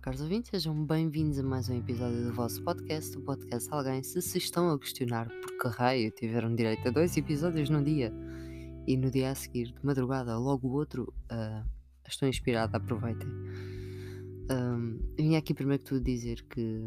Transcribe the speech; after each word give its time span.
caros 0.00 0.22
ouvintes, 0.22 0.50
sejam 0.50 0.86
bem-vindos 0.86 1.38
a 1.38 1.42
mais 1.42 1.68
um 1.68 1.76
episódio 1.76 2.24
do 2.24 2.32
vosso 2.32 2.62
podcast, 2.64 3.14
o 3.18 3.20
podcast 3.20 3.68
Alguém. 3.70 4.02
Se 4.02 4.22
se 4.22 4.38
estão 4.38 4.70
a 4.70 4.78
questionar 4.78 5.28
por 5.28 5.58
que 5.58 5.68
raio 5.68 6.10
tiveram 6.12 6.54
direito 6.54 6.88
a 6.88 6.90
dois 6.90 7.14
episódios 7.18 7.68
no 7.68 7.84
dia 7.84 8.10
e 8.86 8.96
no 8.96 9.10
dia 9.10 9.30
a 9.30 9.34
seguir, 9.34 9.72
de 9.72 9.84
madrugada, 9.84 10.38
logo 10.38 10.68
o 10.68 10.72
outro, 10.72 11.12
uh, 11.30 11.68
estou 12.08 12.26
inspirada, 12.26 12.78
aproveitem. 12.78 13.28
Um, 14.50 14.98
vim 15.18 15.36
aqui 15.36 15.52
primeiro 15.52 15.82
que 15.82 15.90
tudo 15.90 16.02
dizer 16.02 16.46
que 16.48 16.82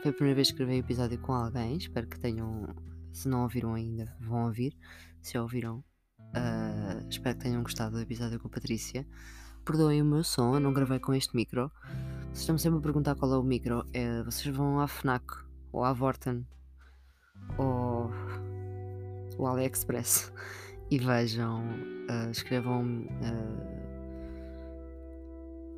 foi 0.00 0.10
a 0.10 0.14
primeira 0.14 0.36
vez 0.36 0.50
que 0.50 0.56
gravei 0.56 0.78
episódio 0.78 1.18
com 1.18 1.34
alguém, 1.34 1.76
espero 1.76 2.06
que 2.06 2.18
tenham, 2.18 2.74
se 3.12 3.28
não 3.28 3.42
ouviram 3.42 3.74
ainda, 3.74 4.16
vão 4.18 4.46
ouvir. 4.46 4.74
Se 5.20 5.36
ouviram, 5.36 5.84
uh, 6.20 7.06
espero 7.10 7.36
que 7.36 7.44
tenham 7.44 7.62
gostado 7.62 7.96
do 7.96 8.00
episódio 8.00 8.40
com 8.40 8.48
a 8.48 8.50
Patrícia. 8.50 9.06
Perdoem 9.62 10.00
o 10.00 10.06
meu 10.06 10.24
som, 10.24 10.54
eu 10.54 10.60
não 10.60 10.72
gravei 10.72 10.98
com 10.98 11.12
este 11.12 11.36
micro. 11.36 11.70
Vocês 12.36 12.42
estão 12.42 12.58
sempre 12.58 12.80
a 12.80 12.82
perguntar 12.82 13.14
qual 13.14 13.32
é 13.32 13.38
o 13.38 13.42
micro. 13.42 13.82
É, 13.94 14.22
vocês 14.22 14.54
vão 14.54 14.78
à 14.78 14.86
FNAC 14.86 15.24
ou 15.72 15.82
à 15.82 15.94
Vorten 15.94 16.46
ou 17.56 18.10
o 19.38 19.46
AliExpress 19.46 20.30
e 20.92 20.98
vejam, 20.98 21.62
uh, 21.62 22.30
escrevam 22.30 23.06
uh, 23.06 23.56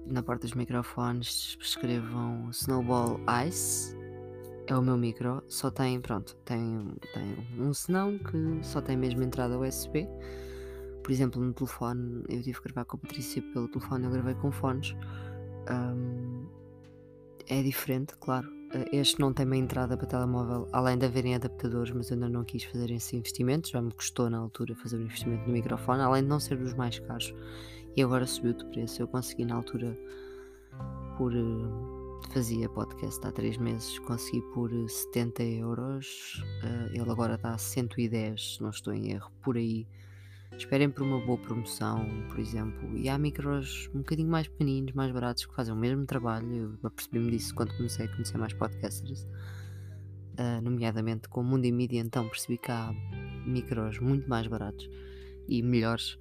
na 0.04 0.20
parte 0.20 0.42
dos 0.42 0.54
microfones, 0.54 1.56
escrevam 1.60 2.50
Snowball 2.50 3.20
Ice. 3.46 3.96
É 4.66 4.76
o 4.76 4.82
meu 4.82 4.96
micro, 4.96 5.44
só 5.46 5.70
tem, 5.70 6.00
pronto, 6.00 6.34
tem, 6.44 6.92
tem 7.14 7.36
um 7.56 7.72
senão 7.72 8.18
que 8.18 8.58
só 8.64 8.80
tem 8.80 8.96
mesmo 8.96 9.22
entrada 9.22 9.56
USB. 9.56 10.08
Por 11.04 11.12
exemplo, 11.12 11.40
no 11.40 11.52
telefone, 11.52 12.24
eu 12.28 12.42
tive 12.42 12.60
que 12.60 12.64
gravar 12.64 12.84
com 12.84 12.96
a 12.96 13.00
Patrícia 13.00 13.40
pelo 13.52 13.68
telefone, 13.68 14.06
eu 14.06 14.10
gravei 14.10 14.34
com 14.34 14.50
fones. 14.50 14.96
Um, 15.70 16.37
é 17.48 17.62
diferente, 17.62 18.14
claro. 18.18 18.48
Este 18.92 19.18
não 19.18 19.32
tem 19.32 19.46
uma 19.46 19.56
entrada 19.56 19.96
para 19.96 20.06
telemóvel, 20.06 20.68
além 20.72 20.98
de 20.98 21.06
haverem 21.06 21.34
adaptadores, 21.34 21.90
mas 21.92 22.10
eu 22.10 22.14
ainda 22.14 22.28
não 22.28 22.44
quis 22.44 22.64
fazer 22.64 22.90
esse 22.90 23.16
investimento. 23.16 23.70
Já 23.70 23.80
me 23.80 23.90
custou 23.92 24.28
na 24.28 24.38
altura 24.38 24.74
fazer 24.74 24.98
o 24.98 25.02
investimento 25.02 25.46
no 25.46 25.52
microfone, 25.52 26.02
além 26.02 26.22
de 26.22 26.28
não 26.28 26.38
ser 26.38 26.56
dos 26.56 26.74
mais 26.74 26.98
caros. 26.98 27.34
E 27.96 28.02
agora 28.02 28.26
subiu 28.26 28.52
de 28.52 28.64
preço. 28.66 29.00
Eu 29.02 29.08
consegui 29.08 29.44
na 29.44 29.54
altura 29.54 29.98
por. 31.16 31.32
Fazia 32.32 32.68
podcast 32.68 33.24
há 33.26 33.32
3 33.32 33.56
meses, 33.58 33.98
consegui 34.00 34.42
por 34.52 34.70
70 34.70 35.42
euros. 35.44 36.42
Ele 36.92 37.10
agora 37.10 37.36
está 37.36 37.54
a 37.54 37.58
110, 37.58 38.56
se 38.56 38.62
não 38.62 38.70
estou 38.70 38.92
em 38.92 39.12
erro, 39.12 39.30
por 39.40 39.56
aí. 39.56 39.86
Esperem 40.58 40.90
por 40.90 41.04
uma 41.04 41.20
boa 41.20 41.38
promoção, 41.38 42.04
por 42.28 42.40
exemplo. 42.40 42.98
E 42.98 43.08
há 43.08 43.16
micros 43.16 43.88
um 43.94 43.98
bocadinho 43.98 44.28
mais 44.28 44.48
pequeninos, 44.48 44.92
mais 44.92 45.12
baratos, 45.12 45.46
que 45.46 45.54
fazem 45.54 45.72
o 45.72 45.76
mesmo 45.76 46.04
trabalho. 46.04 46.52
Eu 46.52 46.88
apercebi-me 46.88 47.30
disso 47.30 47.54
quando 47.54 47.74
comecei 47.76 48.06
a 48.06 48.08
conhecer 48.08 48.36
mais 48.38 48.52
podcasters, 48.52 49.22
uh, 49.22 50.60
nomeadamente 50.60 51.28
com 51.28 51.42
o 51.42 51.44
Mundo 51.44 51.64
e 51.64 51.70
Mídia. 51.70 52.00
Então 52.00 52.28
percebi 52.28 52.58
que 52.58 52.72
há 52.72 52.92
micros 53.46 54.00
muito 54.00 54.28
mais 54.28 54.48
baratos 54.48 54.90
e 55.48 55.62
melhores. 55.62 56.18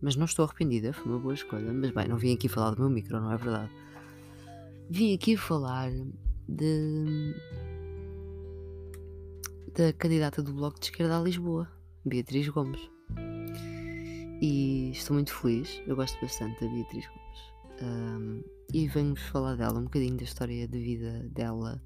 Mas 0.00 0.14
não 0.14 0.26
estou 0.26 0.44
arrependida, 0.44 0.92
foi 0.92 1.10
uma 1.10 1.18
boa 1.18 1.34
escolha. 1.34 1.72
Mas 1.72 1.90
bem, 1.90 2.06
não 2.06 2.16
vim 2.16 2.34
aqui 2.34 2.48
falar 2.48 2.70
do 2.70 2.82
meu 2.82 2.90
micro, 2.90 3.20
não 3.20 3.32
é 3.32 3.36
verdade? 3.36 3.70
Vim 4.88 5.12
aqui 5.12 5.36
falar 5.36 5.90
de. 6.48 7.34
da 9.74 9.92
candidata 9.92 10.40
do 10.40 10.52
Bloco 10.52 10.78
de 10.78 10.86
Esquerda 10.86 11.18
a 11.18 11.20
Lisboa, 11.20 11.68
Beatriz 12.04 12.48
Gomes. 12.48 12.92
E 14.42 14.90
estou 14.90 15.14
muito 15.14 15.32
feliz, 15.32 15.80
eu 15.86 15.94
gosto 15.94 16.20
bastante 16.20 16.64
da 16.64 16.68
Beatriz 16.68 17.06
Gomes. 17.06 17.52
Um, 17.80 18.42
e 18.74 18.88
venho-vos 18.88 19.22
falar 19.28 19.54
dela, 19.54 19.78
um 19.78 19.84
bocadinho 19.84 20.16
da 20.16 20.24
história 20.24 20.66
de 20.66 20.80
vida 20.80 21.28
dela, 21.30 21.80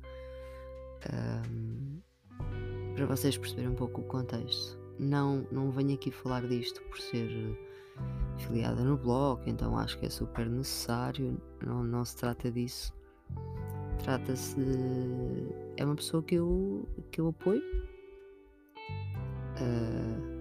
um, 1.52 2.00
para 2.94 3.04
vocês 3.04 3.36
perceberem 3.36 3.72
um 3.72 3.74
pouco 3.74 4.00
o 4.00 4.04
contexto. 4.04 4.78
Não, 4.98 5.46
não 5.52 5.70
venho 5.70 5.92
aqui 5.92 6.10
falar 6.10 6.48
disto 6.48 6.80
por 6.84 6.98
ser 6.98 7.28
filiada 8.38 8.82
no 8.82 8.96
blog, 8.96 9.42
então 9.46 9.76
acho 9.76 9.98
que 9.98 10.06
é 10.06 10.10
super 10.10 10.48
necessário, 10.48 11.38
não, 11.62 11.84
não 11.84 12.06
se 12.06 12.16
trata 12.16 12.50
disso. 12.50 12.90
Trata-se 14.02 14.56
de. 14.56 15.52
É 15.76 15.84
uma 15.84 15.96
pessoa 15.96 16.22
que 16.22 16.36
eu, 16.36 16.88
que 17.10 17.20
eu 17.20 17.28
apoio. 17.28 17.62
Uh, 19.60 20.35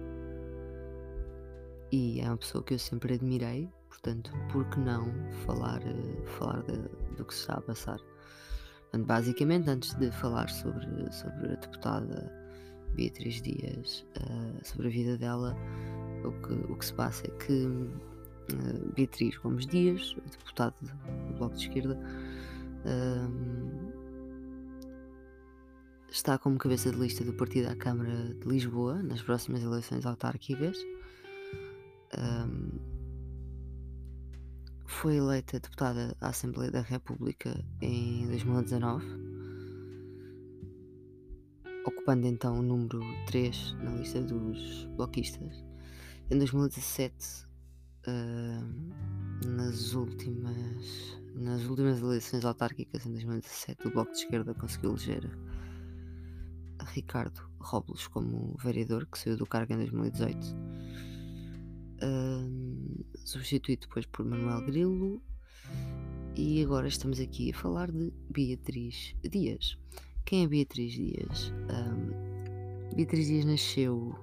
e 1.96 2.20
é 2.20 2.26
uma 2.26 2.36
pessoa 2.36 2.62
que 2.62 2.74
eu 2.74 2.78
sempre 2.78 3.14
admirei, 3.14 3.70
portanto, 3.88 4.30
por 4.52 4.68
que 4.68 4.78
não 4.78 5.10
falar, 5.46 5.80
eh, 5.80 6.26
falar 6.26 6.62
de, 6.64 6.76
do 7.16 7.24
que 7.24 7.32
se 7.32 7.40
está 7.40 7.54
a 7.54 7.60
passar? 7.62 7.98
Portanto, 8.82 9.06
basicamente, 9.06 9.70
antes 9.70 9.94
de 9.94 10.10
falar 10.10 10.50
sobre, 10.50 10.86
sobre 11.10 11.52
a 11.52 11.54
deputada 11.54 12.30
Beatriz 12.94 13.40
Dias, 13.40 14.06
uh, 14.18 14.62
sobre 14.62 14.88
a 14.88 14.90
vida 14.90 15.16
dela, 15.16 15.56
o 16.22 16.32
que, 16.32 16.52
o 16.70 16.76
que 16.76 16.84
se 16.84 16.92
passa 16.92 17.26
é 17.28 17.30
que 17.30 17.64
uh, 17.64 18.92
Beatriz 18.94 19.38
Gomes 19.38 19.66
Dias, 19.66 20.14
deputada 20.30 20.74
do 20.82 21.34
Bloco 21.38 21.56
de 21.56 21.62
Esquerda, 21.62 21.98
uh, 22.84 23.92
está 26.10 26.36
como 26.36 26.58
cabeça 26.58 26.90
de 26.90 26.98
lista 26.98 27.24
do 27.24 27.32
partido 27.32 27.70
à 27.70 27.74
Câmara 27.74 28.34
de 28.34 28.46
Lisboa 28.46 29.02
nas 29.02 29.22
próximas 29.22 29.62
eleições 29.62 30.04
autárquicas 30.04 30.76
um, 32.18 32.70
foi 34.86 35.16
eleita 35.16 35.60
deputada 35.60 36.16
à 36.20 36.28
Assembleia 36.28 36.70
da 36.70 36.80
República 36.80 37.62
em 37.80 38.26
2019, 38.28 39.04
ocupando 41.84 42.26
então 42.26 42.58
o 42.58 42.62
número 42.62 43.00
3 43.26 43.74
na 43.74 43.90
lista 43.92 44.22
dos 44.22 44.86
bloquistas. 44.96 45.64
Em 46.30 46.38
2017, 46.38 47.46
uh, 48.08 49.46
nas 49.46 49.92
últimas 49.92 51.20
nas 51.34 51.64
últimas 51.64 52.00
eleições 52.00 52.46
autárquicas 52.46 53.04
em 53.04 53.12
2017, 53.12 53.88
o 53.88 53.90
Bloco 53.90 54.10
de 54.12 54.18
Esquerda 54.18 54.54
conseguiu 54.54 54.90
eleger 54.90 55.30
Ricardo 56.94 57.42
Robles 57.60 58.06
como 58.06 58.56
vereador, 58.56 59.06
que 59.06 59.18
saiu 59.18 59.36
do 59.36 59.44
cargo 59.44 59.74
em 59.74 59.76
2018 59.76 60.56
substituído 63.24 63.82
depois 63.82 64.06
por 64.06 64.24
Manuel 64.24 64.64
Grilo. 64.64 65.22
E 66.34 66.62
agora 66.62 66.86
estamos 66.86 67.18
aqui 67.18 67.50
a 67.50 67.56
falar 67.56 67.90
de 67.90 68.12
Beatriz 68.30 69.14
Dias. 69.22 69.78
Quem 70.24 70.44
é 70.44 70.46
Beatriz 70.46 70.92
Dias? 70.92 71.52
Um, 71.70 72.94
Beatriz 72.94 73.26
Dias 73.26 73.44
nasceu 73.44 74.14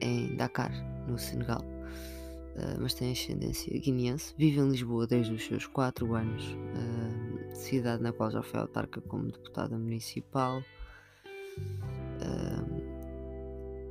em 0.00 0.36
Dakar, 0.36 0.72
no 1.08 1.18
Senegal, 1.18 1.62
uh, 1.62 2.80
mas 2.80 2.94
tem 2.94 3.12
ascendência 3.12 3.76
guineense. 3.78 4.34
Vive 4.38 4.60
em 4.60 4.70
Lisboa 4.70 5.06
desde 5.06 5.34
os 5.34 5.44
seus 5.44 5.66
4 5.66 6.14
anos, 6.14 6.44
uh, 6.44 7.56
cidade 7.56 8.02
na 8.02 8.12
qual 8.12 8.30
já 8.30 8.42
foi 8.42 8.60
autarca 8.60 9.00
como 9.00 9.32
deputada 9.32 9.76
municipal 9.76 10.62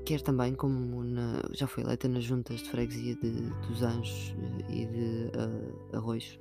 quer 0.06 0.22
também 0.22 0.54
como 0.54 1.04
na, 1.04 1.42
já 1.52 1.68
foi 1.68 1.84
eleita 1.84 2.08
nas 2.08 2.24
juntas 2.24 2.60
de 2.60 2.70
freguesia 2.70 3.16
de, 3.16 3.32
dos 3.68 3.82
Anjos 3.82 4.36
eh, 4.38 4.74
e 4.74 4.86
de 4.86 5.32
uh, 5.38 5.96
Arroios, 5.96 6.40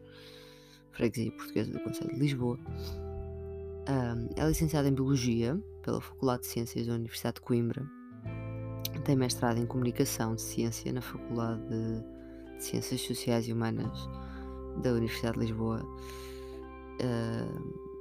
freguesia 0.90 1.30
portuguesa 1.32 1.70
do 1.72 1.80
Conselho 1.80 2.12
de 2.12 2.20
Lisboa. 2.20 2.58
Um, 3.88 4.28
é 4.36 4.46
licenciada 4.46 4.88
em 4.88 4.94
Biologia 4.94 5.60
pela 5.82 6.00
Faculdade 6.00 6.42
de 6.42 6.48
Ciências 6.48 6.86
da 6.86 6.94
Universidade 6.94 7.36
de 7.36 7.40
Coimbra. 7.42 7.84
Tem 9.04 9.16
mestrado 9.16 9.58
em 9.58 9.66
Comunicação 9.66 10.34
de 10.34 10.42
Ciência 10.42 10.92
na 10.92 11.00
Faculdade 11.00 11.60
de, 11.69 12.56
de 12.56 12.64
Ciências 12.64 13.00
Sociais 13.00 13.48
e 13.48 13.52
Humanas 13.52 14.08
da 14.82 14.92
Universidade 14.92 15.34
de 15.34 15.46
Lisboa. 15.46 15.82
Uh, 17.00 17.92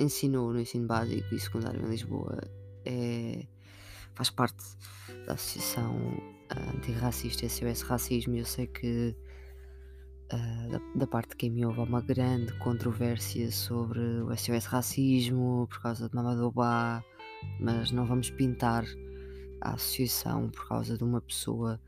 ensinou 0.00 0.52
no 0.52 0.60
ensino 0.60 0.86
básico 0.86 1.34
e 1.34 1.40
secundário 1.40 1.84
em 1.84 1.88
Lisboa. 1.88 2.38
É, 2.84 3.46
faz 4.14 4.30
parte 4.30 4.62
da 5.26 5.34
Associação 5.34 5.96
uh, 5.96 6.76
Antirracista 6.76 7.48
SOS 7.48 7.82
Racismo 7.82 8.36
eu 8.36 8.44
sei 8.44 8.66
que 8.66 9.14
uh, 10.32 10.70
da, 10.70 10.80
da, 10.94 11.06
parte 11.06 11.30
de 11.30 11.36
quem 11.36 11.50
me 11.50 11.66
ouve 11.66 11.80
há 11.80 11.84
uma 11.84 12.00
grande 12.00 12.52
controvérsia 12.58 13.50
sobre 13.50 14.00
o 14.00 14.36
SOS 14.36 14.66
Racismo 14.66 15.66
por 15.68 15.82
causa 15.82 16.08
de 16.08 16.14
Mamadou 16.14 16.52
Ba, 16.52 17.04
mas 17.60 17.90
não 17.90 18.06
vamos 18.06 18.30
pintar 18.30 18.84
a 19.60 19.74
associação 19.74 20.50
por 20.50 20.68
causa 20.68 20.96
de 20.96 21.04
uma 21.04 21.20
pessoa, 21.20 21.80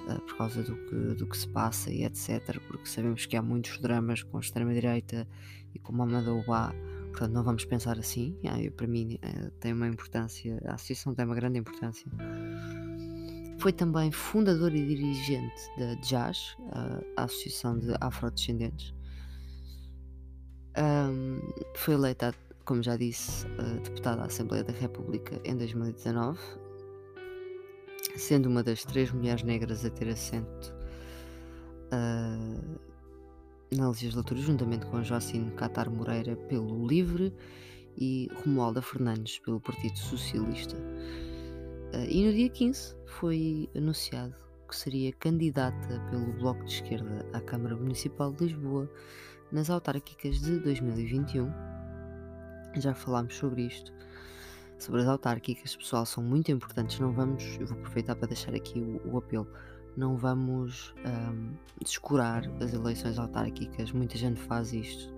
uh, 0.00 0.20
por 0.22 0.36
causa 0.38 0.62
do 0.62 0.76
que, 0.86 1.14
do 1.14 1.26
que 1.26 1.36
se 1.36 1.48
passa 1.48 1.90
e 1.90 2.04
etc. 2.04 2.58
Porque 2.66 2.86
sabemos 2.86 3.26
que 3.26 3.36
há 3.36 3.42
muitos 3.42 3.78
dramas 3.78 4.22
com 4.22 4.38
a 4.38 4.40
extrema-direita 4.40 5.28
e 5.74 5.78
com 5.78 5.92
Mamadou 5.92 6.44
Ba 6.46 6.72
Portanto, 7.14 7.32
não 7.32 7.44
vamos 7.44 7.64
pensar 7.64 7.96
assim. 7.96 8.36
Ah, 8.44 8.58
para 8.76 8.88
mim 8.88 9.16
eh, 9.22 9.50
tem 9.60 9.72
uma 9.72 9.86
importância, 9.86 10.60
a 10.66 10.74
associação 10.74 11.14
tem 11.14 11.24
uma 11.24 11.36
grande 11.36 11.60
importância. 11.60 12.10
Foi 13.60 13.72
também 13.72 14.10
fundador 14.10 14.74
e 14.74 14.84
dirigente 14.84 15.62
da 15.78 15.94
JAS, 16.02 16.56
a 17.16 17.22
Associação 17.22 17.78
de 17.78 17.94
Afrodescendentes. 18.00 18.92
Foi 21.76 21.94
eleita, 21.94 22.34
como 22.64 22.82
já 22.82 22.96
disse, 22.96 23.46
deputada 23.84 24.22
à 24.22 24.26
Assembleia 24.26 24.64
da 24.64 24.72
República 24.72 25.40
em 25.44 25.56
2019, 25.56 26.36
sendo 28.16 28.46
uma 28.46 28.64
das 28.64 28.84
três 28.84 29.12
mulheres 29.12 29.44
negras 29.44 29.84
a 29.84 29.90
ter 29.90 30.08
assento 30.08 30.74
uh, 31.92 32.93
na 33.72 33.88
legislatura, 33.88 34.40
juntamente 34.40 34.86
com 34.86 35.02
Joacine 35.02 35.50
Catar 35.52 35.90
Moreira 35.90 36.36
pelo 36.36 36.86
LIVRE 36.86 37.32
e 37.96 38.28
Romualda 38.42 38.82
Fernandes 38.82 39.38
pelo 39.38 39.60
Partido 39.60 39.98
Socialista. 39.98 40.76
Uh, 40.76 42.06
e 42.08 42.26
no 42.26 42.32
dia 42.32 42.48
15 42.48 42.96
foi 43.06 43.68
anunciado 43.76 44.34
que 44.68 44.76
seria 44.76 45.12
candidata 45.12 46.00
pelo 46.10 46.32
Bloco 46.34 46.64
de 46.64 46.72
Esquerda 46.72 47.24
à 47.32 47.40
Câmara 47.40 47.76
Municipal 47.76 48.32
de 48.32 48.46
Lisboa 48.46 48.90
nas 49.52 49.70
autárquicas 49.70 50.40
de 50.40 50.58
2021. 50.58 51.52
Já 52.76 52.92
falámos 52.92 53.36
sobre 53.36 53.62
isto, 53.62 53.92
sobre 54.78 55.02
as 55.02 55.06
autárquicas, 55.06 55.76
pessoal, 55.76 56.04
são 56.04 56.22
muito 56.22 56.50
importantes. 56.50 56.98
Não 56.98 57.12
vamos, 57.12 57.56
eu 57.60 57.66
vou 57.66 57.78
aproveitar 57.78 58.16
para 58.16 58.28
deixar 58.28 58.54
aqui 58.54 58.80
o, 58.80 59.00
o 59.12 59.18
apelo. 59.18 59.46
Não 59.96 60.16
vamos 60.16 60.92
um, 61.06 61.52
descurar 61.82 62.44
as 62.60 62.72
eleições 62.72 63.18
autárquicas. 63.18 63.92
Muita 63.92 64.18
gente 64.18 64.40
faz 64.40 64.72
isto 64.72 65.14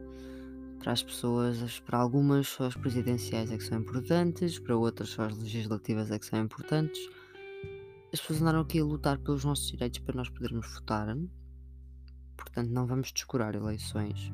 para 0.87 0.93
as 0.93 1.02
pessoas, 1.02 1.81
para 1.81 1.99
algumas 1.99 2.46
só 2.46 2.67
as 2.67 2.76
presidenciais 2.76 3.50
é 3.50 3.56
que 3.56 3.64
são 3.64 3.78
importantes, 3.78 4.58
para 4.58 4.76
outras 4.76 5.08
só 5.08 5.23
as 5.23 5.37
legislativas 5.37 6.11
é 6.11 6.19
que 6.19 6.26
são 6.26 6.40
importantes. 6.40 7.08
As 8.12 8.20
pessoas 8.20 8.40
andaram 8.40 8.61
aqui 8.61 8.78
a 8.78 8.84
lutar 8.84 9.19
pelos 9.19 9.44
nossos 9.44 9.69
direitos 9.69 9.99
para 9.99 10.14
nós 10.14 10.28
podermos 10.28 10.73
votar, 10.75 11.17
portanto 12.37 12.70
não 12.70 12.87
vamos 12.87 13.11
descurar 13.12 13.55
eleições. 13.55 14.31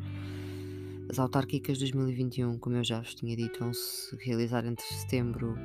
As 1.09 1.19
autárquicas 1.19 1.79
2021, 1.79 2.59
como 2.59 2.77
eu 2.77 2.85
já 2.85 3.01
vos 3.01 3.15
tinha 3.15 3.37
dito, 3.37 3.61
vão 3.61 3.73
se 3.73 4.15
realizar 4.17 4.67
entre 4.67 4.85
setembro 4.85 5.57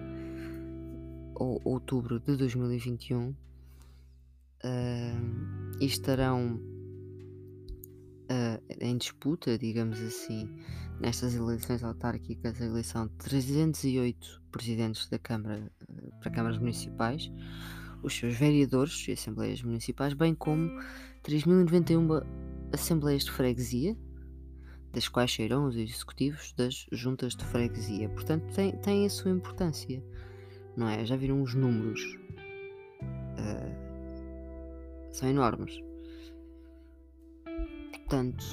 ou 1.36 1.62
outubro 1.66 2.20
de 2.20 2.36
2021 2.38 3.36
uh, 4.64 5.78
e 5.80 5.86
estarão 5.86 6.56
uh, 8.30 8.64
em 8.80 8.98
disputa, 8.98 9.58
digamos 9.58 10.00
assim, 10.02 10.50
nestas 11.00 11.36
eleições 11.36 11.84
autárquicas, 11.84 12.62
a 12.62 12.66
eleição 12.66 13.08
de 13.08 13.14
308 13.16 14.42
presidentes 14.52 15.08
da 15.10 15.20
Câmara 15.20 15.72
uh, 15.90 16.20
para 16.20 16.32
câmaras 16.32 16.58
municipais, 16.58 17.32
os 18.04 18.14
seus 18.14 18.36
vereadores 18.36 19.08
e 19.08 19.12
assembleias 19.12 19.62
municipais, 19.62 20.14
bem 20.14 20.36
como 20.36 20.70
3.091 21.24 22.26
assembleias 22.72 23.24
de 23.26 23.32
freguesia, 23.32 23.98
das 24.94 25.08
quais 25.08 25.32
serão 25.32 25.66
os 25.66 25.76
executivos 25.76 26.54
das 26.54 26.86
juntas 26.92 27.36
de 27.36 27.44
freguesia. 27.46 28.10
Portanto, 28.10 28.52
tem, 28.54 28.72
tem 28.78 29.06
a 29.06 29.10
sua 29.10 29.32
importância, 29.32 30.04
não 30.76 30.88
é? 30.88 31.06
Já 31.06 31.16
viram 31.16 31.42
os 31.42 31.54
números? 31.54 32.02
Uh, 33.38 33.67
são 35.18 35.28
enormes. 35.28 35.82
Portanto, 37.92 38.46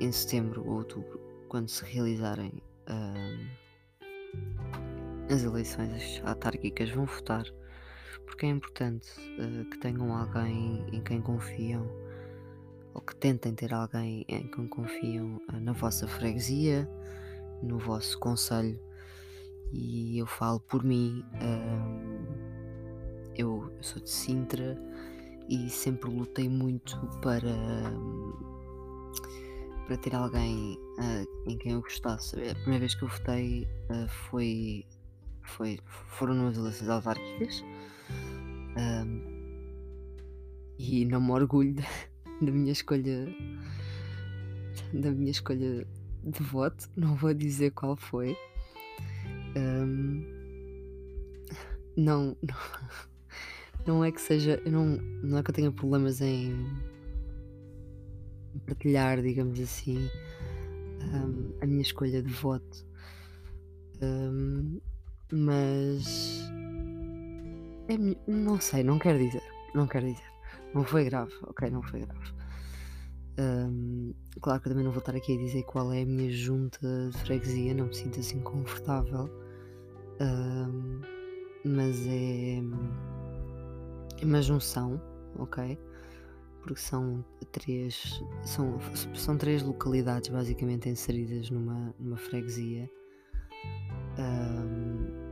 em 0.00 0.10
setembro 0.10 0.66
ou 0.66 0.78
outubro, 0.78 1.20
quando 1.48 1.68
se 1.68 1.84
realizarem 1.84 2.62
uh, 2.88 3.46
as 5.30 5.44
eleições 5.44 6.22
autárquicas, 6.24 6.88
vão 6.90 7.04
votar, 7.04 7.44
porque 8.24 8.46
é 8.46 8.48
importante 8.48 9.10
uh, 9.38 9.68
que 9.68 9.76
tenham 9.78 10.16
alguém 10.16 10.82
em 10.92 11.02
quem 11.02 11.20
confiam 11.20 11.86
ou 12.94 13.02
que 13.02 13.14
tentem 13.14 13.54
ter 13.54 13.74
alguém 13.74 14.24
em 14.28 14.50
quem 14.50 14.66
confiam 14.66 15.36
uh, 15.52 15.60
na 15.60 15.72
vossa 15.72 16.08
freguesia, 16.08 16.88
no 17.62 17.78
vosso 17.78 18.18
conselho. 18.18 18.80
E 19.70 20.18
eu 20.18 20.26
falo 20.26 20.58
por 20.58 20.82
mim, 20.82 21.22
eu 23.36 23.72
sou 23.80 24.02
de 24.02 24.10
Sintra 24.10 24.89
e 25.50 25.68
sempre 25.68 26.08
lutei 26.08 26.48
muito 26.48 26.96
para 27.20 27.52
para 29.86 29.96
ter 29.96 30.14
alguém 30.14 30.78
uh, 31.00 31.50
em 31.50 31.58
quem 31.58 31.72
eu 31.72 31.80
gostasse. 31.80 32.36
A 32.36 32.54
primeira 32.54 32.78
vez 32.78 32.94
que 32.94 33.02
eu 33.02 33.08
votei 33.08 33.66
uh, 33.90 34.08
foi, 34.08 34.86
foi 35.42 35.80
foram 36.10 36.34
nas 36.34 36.56
eleições 36.56 36.88
autárquicas 36.88 37.64
e 40.78 41.04
não 41.04 41.20
me 41.20 41.32
orgulho 41.32 41.74
da, 41.74 41.82
da 42.40 42.52
minha 42.52 42.72
escolha 42.72 43.26
da 44.94 45.10
minha 45.10 45.30
escolha 45.30 45.86
de 46.24 46.42
voto, 46.42 46.88
não 46.96 47.16
vou 47.16 47.34
dizer 47.34 47.70
qual 47.72 47.96
foi. 47.96 48.36
Um, 49.56 50.24
não, 51.96 52.36
não 52.42 53.09
não 53.86 54.04
é 54.04 54.10
que 54.12 54.20
seja. 54.20 54.60
Não, 54.66 54.84
não 55.22 55.38
é 55.38 55.42
que 55.42 55.50
eu 55.50 55.54
tenha 55.54 55.72
problemas 55.72 56.20
em 56.20 56.54
partilhar, 58.66 59.20
digamos 59.22 59.60
assim, 59.60 60.08
um, 61.02 61.52
a 61.60 61.66
minha 61.66 61.82
escolha 61.82 62.22
de 62.22 62.32
voto. 62.32 62.86
Um, 64.02 64.80
mas. 65.32 66.50
É, 67.88 67.96
não 68.30 68.60
sei, 68.60 68.82
não 68.82 68.98
quero 68.98 69.18
dizer. 69.18 69.42
Não 69.74 69.86
quero 69.86 70.06
dizer. 70.06 70.30
Não 70.74 70.84
foi 70.84 71.04
grave, 71.04 71.32
ok? 71.42 71.70
Não 71.70 71.82
foi 71.82 72.00
grave. 72.00 72.32
Um, 73.38 74.12
claro 74.40 74.60
que 74.60 74.68
eu 74.68 74.72
também 74.72 74.84
não 74.84 74.92
vou 74.92 75.00
estar 75.00 75.16
aqui 75.16 75.34
a 75.34 75.38
dizer 75.38 75.62
qual 75.62 75.92
é 75.92 76.02
a 76.02 76.06
minha 76.06 76.30
junta 76.30 77.10
de 77.10 77.18
freguesia, 77.18 77.74
não 77.74 77.86
me 77.86 77.94
sinto 77.94 78.20
assim 78.20 78.40
confortável. 78.40 79.30
Um, 80.20 81.00
mas 81.64 82.06
é 82.06 82.60
é 84.20 84.24
uma 84.24 84.42
junção, 84.42 85.00
ok? 85.36 85.78
Porque 86.62 86.80
são 86.80 87.24
três, 87.52 88.22
são, 88.42 88.78
são 89.14 89.36
três 89.36 89.62
localidades 89.62 90.28
basicamente 90.28 90.88
inseridas 90.88 91.50
numa, 91.50 91.94
numa 91.98 92.16
freguesia. 92.16 92.90
Um, 94.18 95.30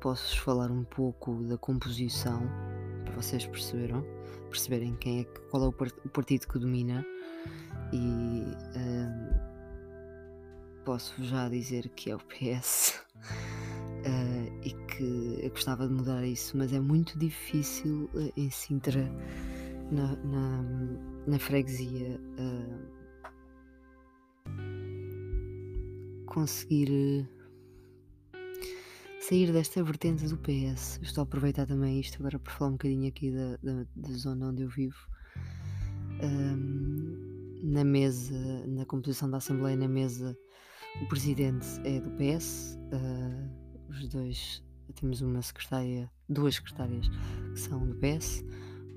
Posso-vos 0.00 0.36
falar 0.38 0.70
um 0.70 0.84
pouco 0.84 1.34
da 1.42 1.58
composição 1.58 2.40
para 3.04 3.14
vocês 3.14 3.44
perceberam, 3.46 4.04
perceberem 4.50 4.94
quem 4.94 5.22
é, 5.22 5.24
qual 5.50 5.64
é 5.64 5.66
o, 5.66 5.72
partido 5.72 6.46
que 6.46 6.58
domina 6.60 7.04
e 7.92 8.44
um, 8.78 9.30
posso 10.84 11.24
já 11.24 11.48
dizer 11.48 11.88
que 11.88 12.10
é 12.10 12.14
o 12.14 12.18
PS. 12.18 13.04
uh, 14.06 14.60
e 14.62 14.70
que 14.70 15.40
eu 15.42 15.50
gostava 15.50 15.86
de 15.86 15.92
mudar 15.92 16.24
isso, 16.24 16.56
mas 16.56 16.72
é 16.72 16.80
muito 16.80 17.18
difícil 17.18 18.08
uh, 18.14 18.32
em 18.36 18.50
Sintra, 18.50 19.10
na, 19.90 20.16
na, 20.16 20.62
na 21.26 21.38
freguesia, 21.38 22.20
uh, 22.38 22.96
conseguir 26.26 27.28
sair 29.20 29.52
desta 29.52 29.82
vertente 29.82 30.26
do 30.28 30.36
PS. 30.38 31.00
estou 31.02 31.22
a 31.22 31.24
aproveitar 31.24 31.66
também 31.66 31.98
isto 31.98 32.18
agora 32.20 32.38
para 32.38 32.52
falar 32.52 32.70
um 32.70 32.74
bocadinho 32.74 33.08
aqui 33.08 33.32
da, 33.32 33.56
da, 33.62 33.86
da 33.96 34.12
zona 34.12 34.48
onde 34.48 34.62
eu 34.62 34.68
vivo. 34.68 34.96
Um, 36.22 37.60
na 37.62 37.82
mesa, 37.82 38.38
na 38.66 38.84
composição 38.84 39.28
da 39.28 39.38
Assembleia, 39.38 39.76
na 39.76 39.88
mesa, 39.88 40.36
o 41.02 41.08
presidente 41.08 41.66
é 41.84 42.00
do 42.00 42.10
PS. 42.12 42.78
Uh, 42.92 43.65
os 43.88 44.08
dois, 44.08 44.62
temos 44.94 45.20
uma 45.20 45.42
secretária, 45.42 46.10
duas 46.28 46.56
secretárias 46.56 47.08
que 47.08 47.60
são 47.60 47.86
do 47.86 47.94
PS, 47.96 48.40
uh, 48.40 48.46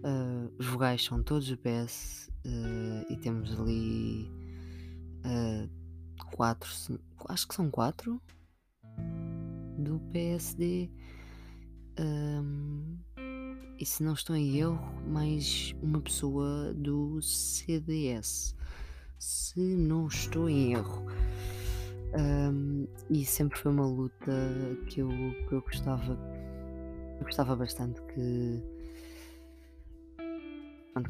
ah, 0.04 0.52
os 0.58 0.66
vogais 0.68 1.04
são 1.04 1.22
todos 1.24 1.48
do 1.48 1.58
PS 1.58 2.30
uh, 2.46 3.12
e 3.12 3.18
temos 3.18 3.60
ali 3.60 4.30
uh, 5.26 5.70
quatro, 6.36 6.70
acho 7.28 7.48
que 7.48 7.56
são 7.56 7.70
quatro 7.70 8.22
do 9.78 10.00
PSD. 10.12 10.90
Um, 12.00 12.98
e 13.78 13.86
se 13.86 14.04
não 14.04 14.14
estou 14.14 14.36
em 14.36 14.58
erro, 14.58 14.80
mais 15.08 15.74
uma 15.82 16.02
pessoa 16.02 16.74
do 16.74 17.22
CDS. 17.22 18.56
Se 19.18 19.60
não 19.60 20.08
estou 20.08 20.50
em 20.50 20.74
erro. 20.74 21.06
Um, 22.18 22.88
e 23.10 23.24
sempre 23.26 23.58
foi 23.60 23.72
uma 23.72 23.86
luta 23.86 24.32
que 24.88 25.02
eu, 25.02 25.10
que 25.10 25.54
eu 25.54 25.62
gostava. 25.62 26.18
Eu 27.20 27.26
gostava 27.26 27.56
bastante 27.56 28.02
que. 28.14 28.64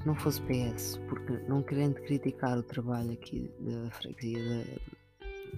Que 0.02 0.06
não 0.06 0.14
fosse 0.14 0.40
PS, 0.44 1.00
porque 1.10 1.34
não 1.48 1.64
querendo 1.64 1.96
criticar 2.02 2.60
o 2.60 2.62
trabalho 2.62 3.14
aqui 3.14 3.52
da 3.60 3.90
freguesia 3.90 4.64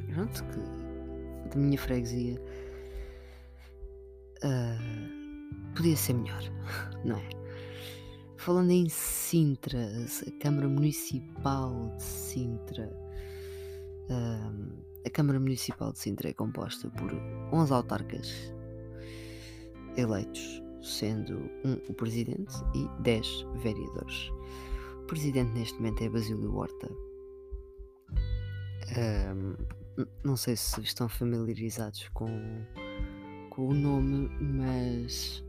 da. 0.08 0.26
Que, 0.26 1.50
da 1.50 1.56
minha 1.58 1.78
freguesia. 1.78 2.42
Uh, 4.38 5.76
podia 5.76 5.98
ser 5.98 6.14
melhor, 6.14 6.42
não 7.04 7.18
é? 7.18 7.42
falando 8.42 8.72
em 8.72 8.90
Sintra, 8.90 9.78
a 9.78 10.32
Câmara 10.42 10.68
Municipal 10.68 11.94
de 11.96 12.04
Sintra. 12.04 12.92
A 15.06 15.10
Câmara 15.10 15.40
Municipal 15.40 15.92
de 15.92 16.00
Sintra 16.00 16.30
é 16.30 16.34
composta 16.34 16.90
por 16.92 17.12
11 17.52 17.74
autarcas 17.74 18.54
eleitos, 19.98 20.62
sendo 20.82 21.38
um 21.66 21.74
o 21.90 21.94
presidente 21.94 22.54
e 22.76 22.88
10 23.02 23.46
vereadores. 23.62 24.30
O 25.02 25.06
presidente 25.08 25.52
neste 25.52 25.76
momento 25.76 26.04
é 26.04 26.10
Basílio 26.10 26.56
Horta. 26.56 26.90
Um, 28.98 29.56
não 30.24 30.38
sei 30.38 30.56
se 30.56 30.80
estão 30.82 31.10
familiarizados 31.10 32.08
com, 32.10 32.30
com 33.50 33.70
o 33.70 33.74
nome, 33.74 34.30
mas 34.40 35.44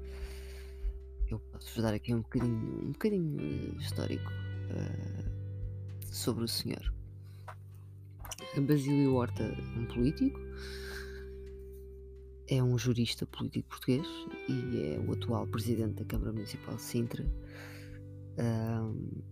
eu 1.31 1.39
posso-vos 1.39 1.83
dar 1.83 1.95
aqui 1.95 2.15
um 2.15 2.23
bocadinho, 2.23 2.87
um 2.87 2.93
bocadinho 2.93 3.77
histórico 3.79 4.31
uh, 4.71 6.05
sobre 6.13 6.45
o 6.45 6.49
senhor. 6.49 6.93
Basílio 8.61 9.15
Horta 9.15 9.57
um 9.77 9.87
político, 9.87 10.39
é 12.49 12.63
um 12.63 12.77
jurista 12.77 13.27
político 13.27 13.69
português 13.69 14.07
e 14.49 14.95
é 14.95 14.99
o 15.07 15.13
atual 15.13 15.47
presidente 15.47 15.95
da 15.95 16.05
Câmara 16.05 16.33
Municipal 16.33 16.77
de 16.77 16.83
Sintra. 16.83 17.25
Um, 18.39 19.23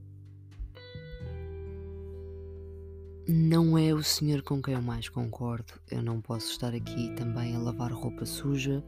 não 3.28 3.78
é 3.78 3.94
o 3.94 4.02
senhor 4.02 4.42
com 4.42 4.60
quem 4.60 4.74
eu 4.74 4.82
mais 4.82 5.08
concordo. 5.08 5.74
Eu 5.90 6.02
não 6.02 6.20
posso 6.20 6.50
estar 6.50 6.74
aqui 6.74 7.14
também 7.14 7.54
a 7.54 7.58
lavar 7.58 7.92
roupa 7.92 8.26
suja. 8.26 8.82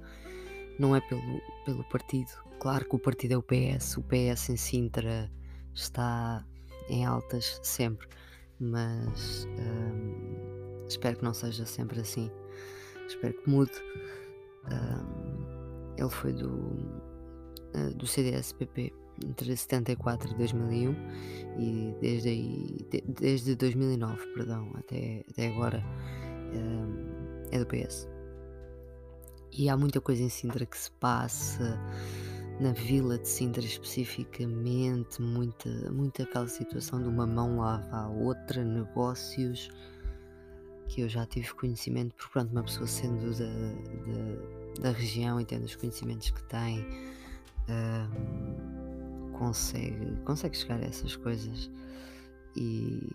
Não 0.79 0.97
é 0.97 1.01
pelo, 1.01 1.41
pelo 1.65 1.85
partido. 1.85 2.31
Claro 2.59 2.85
que 2.89 2.97
o 2.97 2.99
partido 2.99 3.35
é 3.35 3.37
o 3.37 3.43
PS. 3.43 3.99
O 3.99 4.03
PS 4.03 4.51
em 4.51 4.57
Sintra 4.57 5.31
está 5.75 6.45
em 6.89 7.05
altas 7.05 7.61
sempre. 7.63 8.09
Mas 8.59 9.47
hum, 9.47 10.02
espero 10.93 11.17
que 11.17 11.25
não 11.25 11.35
seja 11.35 11.67
sempre 11.67 12.01
assim. 12.01 12.31
Espero 13.07 13.35
que 13.35 13.51
mude. 13.51 13.73
Ele 15.97 16.11
foi 16.11 16.33
do, 16.33 16.49
uh, 17.75 17.95
do 17.97 18.07
CDS-PP 18.07 18.93
entre 19.25 19.57
74 19.57 20.33
e 20.33 20.35
2001 20.37 20.97
e 21.59 21.97
desde 22.01 22.29
aí, 22.29 22.87
de, 22.91 23.03
desde 23.03 23.55
2009, 23.55 24.27
perdão, 24.35 24.71
até, 24.75 25.25
até 25.31 25.49
agora 25.49 25.85
é 27.51 27.59
do 27.59 27.67
PS. 27.67 28.09
E 29.53 29.69
há 29.69 29.77
muita 29.77 30.01
coisa 30.01 30.23
em 30.23 30.31
Sintra 30.31 30.65
que 30.65 30.77
se 30.77 30.91
passa, 30.93 31.79
na 32.59 32.73
vila 32.73 33.19
de 33.19 33.29
Sintra 33.29 33.63
especificamente, 33.63 35.21
muita, 35.21 35.69
muita 35.93 36.23
aquela 36.23 36.49
situação 36.49 37.03
de 37.03 37.09
uma 37.09 37.27
mão 37.27 37.59
lava 37.59 37.97
a 37.97 38.09
outra, 38.09 38.65
negócios 38.65 39.71
que 40.93 41.01
eu 41.01 41.09
já 41.09 41.25
tive 41.25 41.55
conhecimento, 41.55 42.15
porque 42.15 42.31
pronto, 42.31 42.53
uma 42.53 42.63
pessoa 42.63 42.87
sendo 42.87 43.33
da, 43.39 43.47
da, 44.83 44.91
da 44.91 44.91
região 44.93 45.41
e 45.41 45.45
tendo 45.45 45.65
os 45.65 45.75
conhecimentos 45.75 46.31
que 46.31 46.43
tem. 46.45 46.87
Um, 47.69 49.33
consegue, 49.33 50.17
consegue 50.25 50.57
chegar 50.57 50.81
a 50.81 50.85
essas 50.85 51.17
coisas 51.17 51.71
e 52.55 53.09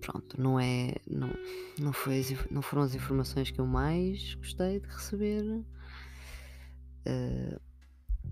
pronto, 0.00 0.40
não 0.40 0.60
é 0.60 0.94
não, 1.10 1.30
não, 1.78 1.92
foi 1.92 2.22
não 2.50 2.62
foram 2.62 2.82
as 2.82 2.94
informações 2.94 3.50
que 3.50 3.60
eu 3.60 3.66
mais 3.66 4.34
gostei 4.34 4.78
de 4.78 4.86
receber 4.86 5.42
uh, 7.06 7.60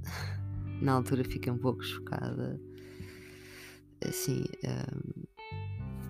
na 0.81 0.93
altura 0.93 1.25
fiquei 1.25 1.53
um 1.53 1.59
pouco 1.59 1.83
chocada 1.83 2.61
assim 4.01 4.45
uh, 4.65 5.32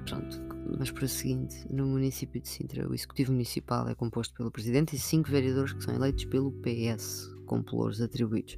pronto, 0.05 0.41
mas 0.79 0.91
por 0.91 1.09
seguinte 1.09 1.67
no 1.73 1.87
município 1.87 2.41
de 2.41 2.49
Sintra 2.49 2.89
o 2.89 2.95
executivo 2.95 3.33
municipal 3.33 3.89
é 3.89 3.95
composto 3.95 4.35
pelo 4.35 4.51
presidente 4.51 4.97
e 4.97 4.99
cinco 4.99 5.31
vereadores 5.31 5.73
que 5.73 5.83
são 5.83 5.95
eleitos 5.95 6.25
pelo 6.25 6.53
PS 6.53 7.33
com 7.53 7.63
pelouros 7.63 8.01
atribuídos. 8.01 8.57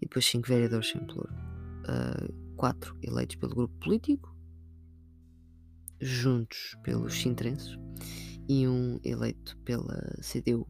E 0.00 0.06
depois 0.06 0.24
5 0.26 0.46
vereadores 0.46 0.88
sem 0.90 1.04
pelouro. 1.04 1.34
4 2.56 2.92
uh, 2.92 2.96
ah, 2.96 3.00
eleitos 3.02 3.36
pelo 3.36 3.54
grupo 3.54 3.74
político, 3.78 4.34
juntos 6.00 6.76
pelos 6.84 7.14
sintrenses, 7.14 7.76
e 8.48 8.68
um 8.68 9.00
eleito 9.02 9.56
pela 9.64 10.16
CDU. 10.20 10.66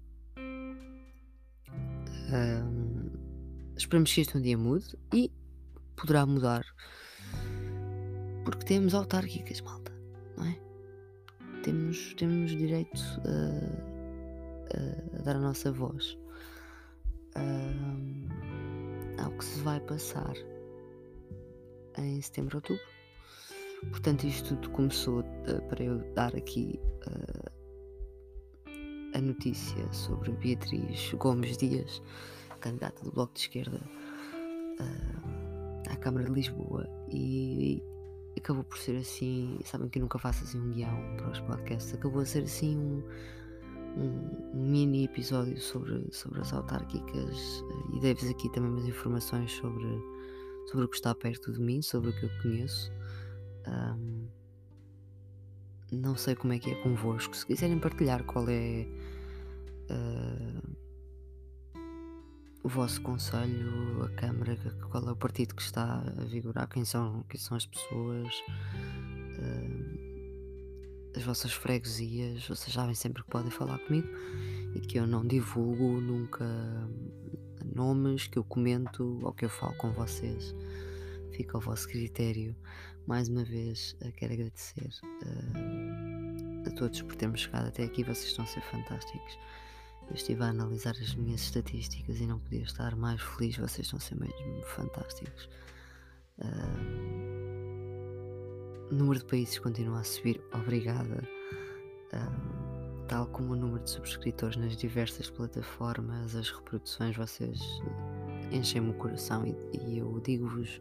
Um, 2.31 3.11
esperamos 3.77 4.13
que 4.13 4.21
isto 4.21 4.39
um 4.39 4.43
dia 4.43 4.57
mude 4.57 4.99
e 5.13 5.31
poderá 5.97 6.25
mudar 6.25 6.65
porque 8.51 8.65
temos 8.65 8.95
autárquicas, 8.95 9.61
malta, 9.61 9.93
não 10.35 10.47
é? 10.47 10.59
Temos, 11.63 12.15
temos 12.15 12.51
direito 12.53 12.99
a, 13.27 15.19
a 15.19 15.23
dar 15.23 15.37
a 15.37 15.39
nossa 15.39 15.71
voz 15.71 16.17
uh, 17.37 19.23
ao 19.23 19.31
que 19.33 19.45
se 19.45 19.61
vai 19.61 19.79
passar 19.81 20.33
em 21.99 22.23
setembro, 22.23 22.57
outubro. 22.57 22.83
Portanto, 23.91 24.25
isto 24.25 24.57
tudo 24.57 24.71
começou 24.71 25.21
uh, 25.21 25.63
para 25.69 25.85
eu 25.85 25.99
dar 26.15 26.35
aqui 26.35 26.81
uh, 27.07 27.51
a 29.15 29.21
notícia 29.21 29.93
sobre 29.93 30.33
Beatriz 30.33 31.13
Gomes 31.19 31.59
Dias, 31.59 32.03
candidata 32.61 33.05
do 33.05 33.13
Bloco 33.13 33.35
de 33.35 33.41
Esquerda 33.41 33.79
à 35.91 35.97
Câmara 35.97 36.25
de 36.25 36.33
Lisboa, 36.33 36.89
e, 37.11 37.83
e 37.83 37.98
acabou 38.37 38.65
por 38.65 38.79
ser 38.79 38.97
assim. 38.99 39.59
Sabem 39.65 39.89
que 39.89 39.99
eu 39.99 40.03
nunca 40.03 40.19
faço 40.19 40.45
assim 40.45 40.61
um 40.61 40.71
guião 40.71 41.17
para 41.17 41.31
os 41.31 41.41
podcasts, 41.41 41.95
acabou 41.95 42.21
a 42.21 42.27
ser 42.27 42.45
assim 42.45 42.77
um 42.77 43.03
um, 43.99 44.55
mini 44.55 45.05
episódio 45.05 45.59
sobre, 45.59 46.07
sobre 46.13 46.41
as 46.41 46.53
autárquicas 46.53 47.65
eh, 47.71 47.97
e 47.97 48.01
dei-vos 48.01 48.29
aqui 48.29 48.51
também 48.53 48.71
umas 48.71 48.87
informações 48.87 49.53
sobre, 49.53 49.87
sobre 50.67 50.85
o 50.85 50.89
que 50.89 50.97
está 50.97 51.15
perto 51.15 51.53
de 51.53 51.61
mim, 51.61 51.83
sobre 51.83 52.11
o 52.11 52.13
que 52.13 52.25
eu 52.25 52.31
conheço. 52.43 52.93
Um, 53.67 54.29
não 55.91 56.17
sei 56.17 56.35
como 56.35 56.53
é 56.53 56.59
que 56.59 56.71
é 56.71 56.75
convosco. 56.83 57.35
Se 57.35 57.47
quiserem 57.47 57.79
partilhar 57.79 58.23
qual 58.25 58.47
é 58.49 58.87
uh, 59.91 60.77
o 62.63 62.69
vosso 62.69 63.01
conselho, 63.03 64.05
a 64.05 64.09
Câmara, 64.11 64.57
qual 64.91 65.09
é 65.09 65.13
o 65.13 65.17
partido 65.17 65.55
que 65.55 65.63
está 65.63 66.03
a 66.19 66.25
vigorar, 66.25 66.69
quem 66.69 66.85
são, 66.85 67.25
quem 67.29 67.39
são 67.41 67.57
as 67.57 67.67
pessoas. 67.67 68.35
Uh, 69.39 70.09
as 71.17 71.25
vossas 71.25 71.53
freguesias, 71.53 72.47
vocês 72.47 72.73
sabem 72.73 72.95
sempre 72.95 73.23
que 73.23 73.31
podem 73.31 73.51
falar 73.51 73.79
comigo 73.79 74.09
e 74.75 74.81
que 74.81 74.99
eu 74.99 75.07
não 75.07 75.27
divulgo 75.27 76.01
nunca 76.01 76.47
nomes, 77.75 78.27
que 78.27 78.39
eu 78.39 78.45
comento 78.45 79.19
ou 79.23 79.33
que 79.33 79.45
eu 79.45 79.49
falo 79.49 79.75
com 79.77 79.91
vocês. 79.93 80.55
Fica 81.33 81.57
ao 81.57 81.61
vosso 81.61 81.89
critério. 81.89 82.55
Mais 83.07 83.29
uma 83.29 83.45
vez, 83.45 83.97
eh, 84.01 84.13
quero 84.13 84.35
agradecer 84.35 84.91
uh, 85.03 86.69
a 86.69 86.71
todos 86.71 87.01
por 87.03 87.17
termos 87.17 87.41
chegado 87.41 87.69
até 87.69 87.85
aqui. 87.85 88.03
Vocês 88.03 88.27
estão 88.27 88.45
a 88.45 88.49
ser 88.49 88.61
fantásticos. 88.63 89.39
Eu 90.09 90.15
estive 90.15 90.43
a 90.43 90.49
analisar 90.49 90.93
as 90.93 91.15
minhas 91.15 91.43
estatísticas 91.43 92.21
e 92.21 92.27
não 92.27 92.39
podia 92.39 92.63
estar 92.63 92.97
mais 92.97 93.21
feliz. 93.21 93.57
Vocês 93.57 93.87
estão 93.87 93.99
a 93.99 94.01
ser 94.01 94.15
mesmo 94.17 94.63
fantásticos. 94.63 95.49
Uh, 96.39 97.29
o 98.91 98.95
número 98.95 99.19
de 99.19 99.27
países 99.27 99.59
continua 99.59 100.01
a 100.01 100.05
subir, 100.05 100.41
obrigada. 100.53 101.23
Um, 102.15 103.07
tal 103.07 103.27
como 103.27 103.53
o 103.53 103.57
número 103.57 103.83
de 103.83 103.91
subscritores 103.91 104.57
nas 104.57 104.77
diversas 104.77 105.31
plataformas, 105.31 106.37
as 106.37 106.51
reproduções, 106.51 107.17
vocês 107.17 107.61
enchem-me 108.53 108.91
o 108.91 108.95
coração 108.95 109.47
e, 109.47 109.55
e 109.77 109.99
eu 109.99 110.21
digo-vos 110.21 110.81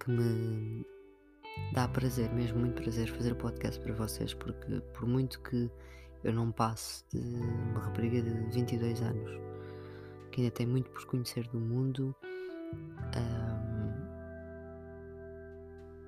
que 0.00 0.10
me 0.10 0.84
dá 1.72 1.86
prazer, 1.88 2.32
mesmo 2.32 2.58
muito 2.58 2.82
prazer, 2.82 3.08
fazer 3.08 3.32
o 3.32 3.36
podcast 3.36 3.78
para 3.80 3.94
vocês, 3.94 4.34
porque 4.34 4.80
por 4.94 5.06
muito 5.06 5.40
que 5.40 5.70
eu 6.24 6.32
não 6.32 6.52
passe 6.52 7.04
de 7.12 7.18
uma 7.18 7.80
rapariga 7.80 8.22
de 8.22 8.30
22 8.50 9.02
anos, 9.02 9.30
que 10.30 10.40
ainda 10.42 10.54
tem 10.54 10.66
muito 10.66 10.90
por 10.90 11.04
conhecer 11.06 11.46
do 11.48 11.58
mundo, 11.58 12.14
um, 13.16 13.72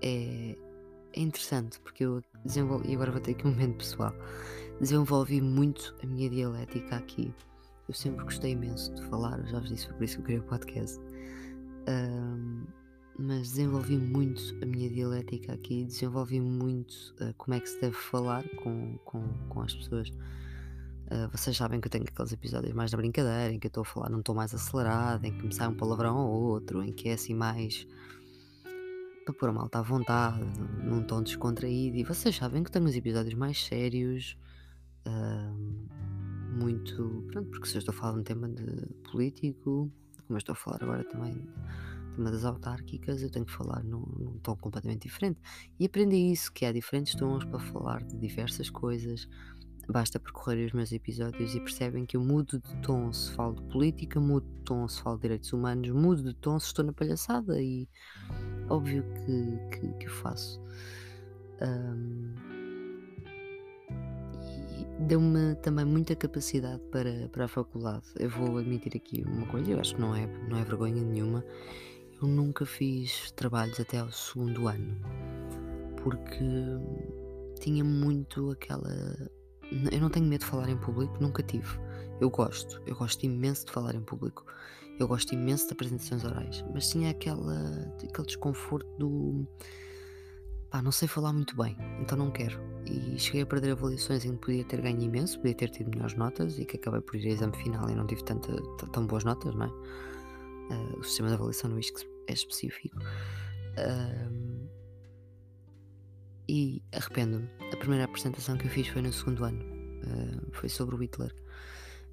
é, 0.03 0.57
é 1.13 1.21
interessante 1.21 1.81
porque 1.81 2.05
eu 2.05 2.23
desenvolvi, 2.45 2.91
e 2.91 2.95
agora 2.95 3.11
vou 3.11 3.21
ter 3.21 3.33
aqui 3.33 3.47
um 3.47 3.51
momento 3.51 3.79
pessoal, 3.79 4.15
desenvolvi 4.81 5.41
muito 5.41 5.95
a 6.03 6.07
minha 6.07 6.29
dialética 6.29 6.97
aqui. 6.97 7.33
Eu 7.89 7.95
sempre 7.95 8.25
gostei 8.25 8.53
imenso 8.53 8.95
de 8.95 9.03
falar, 9.07 9.43
já 9.47 9.59
vos 9.59 9.69
disse, 9.69 9.87
foi 9.87 9.95
por 9.97 10.05
isso 10.05 10.17
que 10.17 10.21
eu 10.21 10.25
criei 10.25 10.41
o 10.41 10.45
podcast. 10.45 10.99
Um, 11.87 12.65
mas 13.19 13.51
desenvolvi 13.51 13.97
muito 13.97 14.43
a 14.63 14.67
minha 14.67 14.91
dialética 14.91 15.53
aqui, 15.53 15.85
desenvolvi 15.85 16.41
muito 16.41 17.15
uh, 17.21 17.33
como 17.37 17.55
é 17.55 17.61
que 17.61 17.69
se 17.69 17.81
deve 17.81 17.97
falar 17.97 18.45
com, 18.57 18.99
com, 19.05 19.23
com 19.49 19.61
as 19.63 19.75
pessoas. 19.75 20.09
Uh, 20.09 21.29
vocês 21.31 21.57
sabem 21.57 21.81
que 21.81 21.87
eu 21.87 21.91
tenho 21.91 22.05
aqueles 22.05 22.33
episódios 22.33 22.73
mais 22.75 22.91
na 22.91 22.99
brincadeira, 22.99 23.53
em 23.53 23.59
que 23.59 23.67
eu 23.67 23.69
estou 23.69 23.83
a 23.83 23.85
falar 23.85 24.11
num 24.11 24.23
tom 24.23 24.35
mais 24.35 24.53
acelerado, 24.53 25.25
em 25.25 25.37
que 25.37 25.47
me 25.47 25.55
sai 25.55 25.69
um 25.69 25.75
palavrão 25.75 26.17
ou 26.17 26.43
outro, 26.43 26.83
em 26.83 26.93
que 26.93 27.09
é 27.09 27.13
assim 27.13 27.35
mais 27.35 27.87
para 29.25 29.35
pôr 29.35 29.49
a 29.49 29.53
malta 29.53 29.79
à 29.79 29.83
vontade, 29.83 30.43
num 30.83 31.03
tom 31.03 31.23
descontraído. 31.23 31.97
E 31.97 32.05
vocês 32.05 32.35
sabem 32.37 32.63
que 32.63 32.71
tenho 32.71 32.85
os 32.85 32.97
episódios 32.97 33.35
mais 33.35 33.65
sérios, 33.65 34.37
uh, 35.07 36.59
muito. 36.59 37.25
Pronto, 37.31 37.49
porque 37.51 37.67
se 37.67 37.77
eu 37.77 37.79
estou 37.79 37.95
a 37.95 37.97
falar 37.97 38.15
de 38.15 38.19
um 38.21 38.23
tema 38.25 38.49
de 38.49 38.87
político, 39.11 39.91
como 40.27 40.37
eu 40.37 40.39
estou 40.39 40.53
a 40.53 40.57
falar 40.57 40.83
agora 40.83 41.05
também 41.05 41.47
tema 42.15 42.31
das 42.31 42.45
autárquicas, 42.45 43.23
eu 43.23 43.31
tenho 43.31 43.45
que 43.45 43.53
falar 43.53 43.83
num, 43.83 44.05
num, 44.19 44.39
tom 44.43 44.57
completamente 44.57 45.03
diferente. 45.03 45.41
E 45.79 45.87
aprendi 45.87 46.17
isso, 46.17 46.53
que 46.53 46.65
há 46.65 46.73
diferentes 46.73 47.15
tons 47.15 47.45
para 47.45 47.59
falar 47.59 48.03
de 48.03 48.17
diversas 48.17 48.71
coisas. 48.71 49.29
Basta 49.89 50.19
percorrer 50.19 50.67
os 50.67 50.73
meus 50.73 50.93
episódios 50.93 51.55
e 51.55 51.61
percebem 51.61 52.07
que 52.07 52.17
eu 52.17 52.25
mudo 52.25 52.59
de 52.59 52.77
tom 52.81 53.13
se 53.13 53.31
falo 53.33 53.55
de 53.55 53.63
política, 53.65 54.19
mudo 54.19 54.47
de 54.47 54.61
tom 54.65 54.89
se 54.89 55.03
falo 55.03 55.17
de 55.17 55.23
direitos 55.23 55.53
humanos, 55.53 55.91
mudo 55.91 56.23
de 56.23 56.35
tom 56.35 56.59
se 56.59 56.67
estou 56.69 56.85
na 56.85 56.93
palhaçada 56.93 57.61
e 57.61 57.87
óbvio 58.71 59.05
que, 59.15 59.79
que, 59.79 59.93
que 59.99 60.07
o 60.07 60.11
faço. 60.11 60.59
Um, 61.61 62.33
deu-me 65.01 65.55
também 65.57 65.85
muita 65.85 66.15
capacidade 66.15 66.81
para, 66.91 67.29
para 67.29 67.45
a 67.45 67.49
faculdade. 67.49 68.07
Eu 68.19 68.31
vou 68.31 68.59
admitir 68.59 68.97
aqui 68.97 69.23
uma 69.27 69.47
coisa, 69.47 69.71
eu 69.71 69.81
acho 69.81 69.95
que 69.95 70.01
não 70.01 70.15
é, 70.15 70.27
não 70.49 70.59
é 70.59 70.65
vergonha 70.65 71.03
nenhuma. 71.03 71.45
Eu 72.25 72.29
nunca 72.29 72.65
fiz 72.65 73.31
trabalhos 73.33 73.79
até 73.79 73.99
ao 73.99 74.11
segundo 74.11 74.67
ano, 74.67 74.97
porque 76.03 76.43
tinha 77.61 77.85
muito 77.85 78.51
aquela. 78.51 78.91
Eu 79.93 80.01
não 80.01 80.09
tenho 80.09 80.25
medo 80.25 80.41
de 80.41 80.47
falar 80.47 80.71
em 80.71 80.77
público, 80.79 81.19
nunca 81.21 81.43
tive. 81.43 81.79
Eu 82.23 82.31
gosto, 82.31 82.81
eu 82.87 82.97
gosto 82.97 83.27
imenso 83.27 83.67
de 83.67 83.73
falar 83.73 83.95
em 83.95 84.01
público, 84.01 84.47
eu 84.99 85.07
gosto 85.07 85.35
imenso 85.35 85.67
de 85.67 85.75
apresentações 85.75 86.25
orais, 86.25 86.65
mas 86.73 86.89
tinha 86.89 87.11
aquela, 87.11 87.93
aquele 88.03 88.27
desconforto 88.27 88.89
do 88.99 89.47
pá, 90.71 90.81
não 90.81 90.93
sei 90.93 91.07
falar 91.07 91.35
muito 91.35 91.55
bem, 91.55 91.77
então 92.01 92.17
não 92.17 92.31
quero. 92.31 92.59
E 92.87 93.19
cheguei 93.19 93.43
a 93.43 93.47
perder 93.47 93.73
avaliações 93.73 94.25
em 94.25 94.33
que 94.33 94.47
podia 94.47 94.65
ter 94.65 94.81
ganho 94.81 95.03
imenso, 95.03 95.39
podia 95.41 95.55
ter 95.55 95.69
tido 95.69 95.91
melhores 95.91 96.15
notas 96.17 96.59
e 96.59 96.65
que 96.65 96.79
acabei 96.79 97.03
por 97.03 97.17
ir 97.17 97.27
ao 97.27 97.35
exame 97.35 97.57
final 97.59 97.91
e 97.91 97.95
não 97.95 98.07
tive 98.07 98.25
tanta, 98.25 98.51
tão 98.93 99.07
boas 99.07 99.25
notas, 99.25 99.55
não 99.55 99.67
é? 99.67 99.69
Uh, 99.69 101.01
o 101.01 101.05
sistema 101.05 101.29
de 101.29 101.35
avaliação 101.35 101.69
no 101.69 101.79
ISC 101.79 102.14
é 102.27 102.33
específico. 102.33 102.99
Uh, 103.79 104.69
e 106.49 106.83
arrependo-me. 106.93 107.49
A 107.73 107.77
primeira 107.77 108.05
apresentação 108.05 108.57
que 108.57 108.67
eu 108.67 108.71
fiz 108.71 108.87
foi 108.89 109.03
no 109.03 109.13
segundo 109.13 109.45
ano, 109.45 109.65
uh, 109.65 110.53
foi 110.53 110.69
sobre 110.69 110.95
o 110.95 110.99
Hitler. 110.99 111.35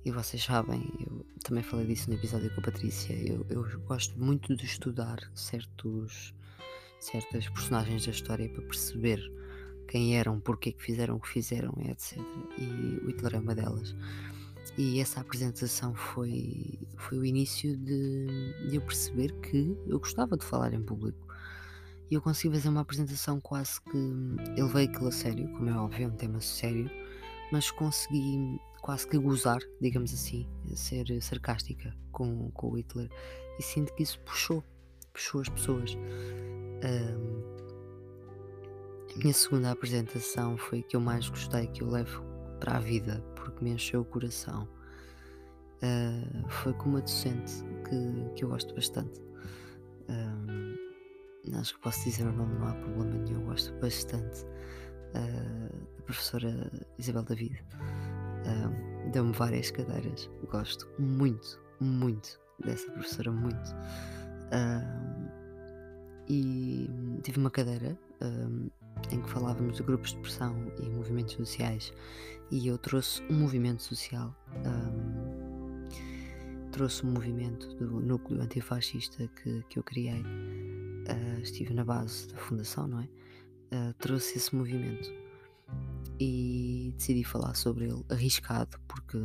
E 0.04 0.12
vocês 0.12 0.44
sabem, 0.44 0.92
eu 1.00 1.26
também 1.44 1.62
falei 1.62 1.86
disso 1.86 2.10
no 2.10 2.16
episódio 2.16 2.50
com 2.56 2.62
a 2.62 2.64
Patrícia. 2.64 3.14
Eu, 3.14 3.46
eu 3.50 3.80
gosto 3.82 4.18
muito 4.18 4.56
de 4.56 4.66
estudar 4.66 5.20
certos 5.36 6.34
certas 7.00 7.50
personagens 7.50 8.06
da 8.06 8.12
história 8.12 8.48
para 8.48 8.62
perceber 8.62 9.20
quem 9.88 10.18
eram, 10.18 10.40
porque 10.40 10.72
que 10.72 10.82
fizeram 10.82 11.16
o 11.16 11.20
que 11.20 11.28
fizeram, 11.28 11.74
etc. 11.90 12.18
E 12.58 13.00
o 13.04 13.08
Hitler 13.08 13.36
é 13.36 13.40
uma 13.40 13.56
delas. 13.56 13.96
E 14.78 15.00
essa 15.00 15.20
apresentação 15.20 15.94
foi, 15.94 16.80
foi 16.98 17.18
o 17.18 17.26
início 17.26 17.76
de, 17.78 18.28
de 18.70 18.76
eu 18.78 18.82
perceber 18.82 19.34
que 19.42 19.78
eu 19.88 20.00
gostava 20.00 20.38
de 20.38 20.46
falar 20.46 20.74
em 20.74 20.82
público. 20.82 21.28
E 22.10 22.14
eu 22.16 22.22
consegui 22.22 22.56
fazer 22.56 22.70
uma 22.70 22.82
apresentação 22.82 23.40
quase 23.40 23.82
que. 23.82 23.98
Ele 23.98 24.68
veio 24.68 24.90
aquilo 24.90 25.08
a 25.08 25.12
sério, 25.12 25.52
como 25.54 25.70
é 25.70 25.74
óbvio, 25.74 26.06
é 26.06 26.08
um 26.08 26.16
tema 26.16 26.42
sério, 26.42 26.90
mas 27.52 27.72
consegui 27.72 28.60
quase 28.82 29.08
que 29.08 29.18
gozar, 29.18 29.60
digamos 29.80 30.14
assim, 30.14 30.48
ser 30.76 31.06
sarcástica 31.22 31.96
com, 32.12 32.50
com 32.52 32.72
o 32.72 32.78
Hitler. 32.78 33.10
E 33.60 33.64
sinto 33.64 33.94
que 33.94 34.04
isso 34.04 34.20
puxou, 34.22 34.64
puxou 35.14 35.42
as 35.42 35.50
pessoas. 35.50 35.96
Um, 36.84 37.62
a 39.14 39.18
minha 39.18 39.34
segunda 39.34 39.72
apresentação 39.72 40.58
foi 40.58 40.82
que 40.82 40.96
eu 40.96 41.02
mais 41.02 41.30
gostei, 41.30 41.68
que 41.68 41.84
eu 41.84 41.90
levo 41.90 42.24
para 42.60 42.78
a 42.78 42.80
vida, 42.80 43.24
porque 43.44 43.64
me 43.64 43.72
encheu 43.72 44.02
o 44.02 44.06
coração. 44.06 44.68
Uh, 45.84 46.50
foi 46.50 46.74
com 46.74 46.90
uma 46.90 47.02
docente 47.02 47.52
que, 47.90 48.34
que 48.36 48.44
eu 48.44 48.50
gosto 48.50 48.74
bastante. 48.76 49.20
Um, 50.10 50.76
acho 51.60 51.74
que 51.76 51.82
posso 51.82 52.04
dizer 52.04 52.28
o 52.28 52.32
nome, 52.32 52.54
não 52.60 52.68
há 52.68 52.74
problema 52.74 53.16
nenhum, 53.16 53.42
eu 53.42 53.46
gosto 53.48 53.74
bastante. 53.80 54.46
Uh, 55.14 55.98
da 55.98 56.04
professora 56.04 56.72
Isabel 56.98 57.24
David. 57.24 57.64
Um, 58.46 58.92
Deu-me 59.12 59.34
várias 59.34 59.72
cadeiras, 59.72 60.30
gosto 60.50 60.88
muito, 61.00 61.60
muito 61.82 62.40
dessa 62.64 62.90
professora, 62.92 63.32
muito. 63.32 63.76
E 66.30 66.90
tive 67.24 67.40
uma 67.40 67.52
cadeira 67.52 67.98
em 69.12 69.22
que 69.22 69.30
falávamos 69.30 69.78
de 69.78 69.84
grupos 69.84 70.12
de 70.12 70.18
pressão 70.18 70.56
e 70.82 70.90
movimentos 70.90 71.34
sociais 71.34 71.94
e 72.52 72.68
eu 72.68 72.78
trouxe 72.78 73.22
um 73.30 73.40
movimento 73.40 73.82
social 73.82 74.36
um, 74.66 75.88
trouxe 76.72 77.06
um 77.06 77.12
movimento 77.12 77.68
do 77.76 78.00
núcleo 78.00 78.42
antifascista 78.42 79.28
que, 79.42 79.64
que 79.70 79.80
eu 79.80 79.84
criei 79.84 80.22
uh, 80.22 81.42
estive 81.42 81.74
na 81.74 81.84
base 81.84 82.28
da 82.28 82.38
fundação 82.38 82.88
não 82.88 83.02
é? 83.02 83.10
Uh, 83.74 83.94
trouxe 84.00 84.38
esse 84.38 84.56
movimento 84.56 85.10
e 86.20 86.94
decidi 86.98 87.24
falar 87.24 87.56
sobre 87.56 87.86
ele 87.86 88.04
arriscado 88.10 88.78
porque 88.88 89.18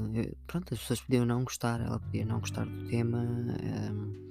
pronto 0.47 0.73
as 0.73 0.81
pessoas 0.81 1.01
podiam 1.01 1.27
não 1.27 1.45
gostar 1.45 1.81
ela 1.81 1.99
podia 1.99 2.25
não 2.25 2.41
gostar 2.41 2.65
do 2.65 2.87
tema 2.87 3.19
um, 3.19 4.26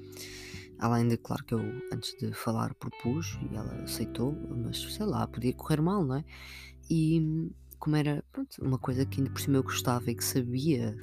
Além 0.80 1.08
de, 1.08 1.18
claro, 1.18 1.44
que 1.46 1.54
eu 1.54 1.62
antes 1.92 2.16
de 2.18 2.34
falar 2.34 2.74
propus 2.76 3.38
e 3.50 3.56
ela 3.56 3.74
aceitou, 3.84 4.36
mas 4.64 4.82
sei 4.94 5.06
lá, 5.06 5.26
podia 5.28 5.54
correr 5.54 5.82
mal, 5.82 6.04
não 6.04 6.16
é? 6.16 6.26
E 6.90 7.50
como 7.80 7.96
era, 7.96 8.24
pronto, 8.32 8.56
uma 8.62 8.78
coisa 8.78 9.06
que 9.06 9.20
ainda 9.20 9.32
por 9.32 9.40
cima 9.40 9.58
eu 9.58 9.64
gostava 9.64 10.10
e 10.10 10.16
que 10.16 10.24
sabia, 10.24 10.98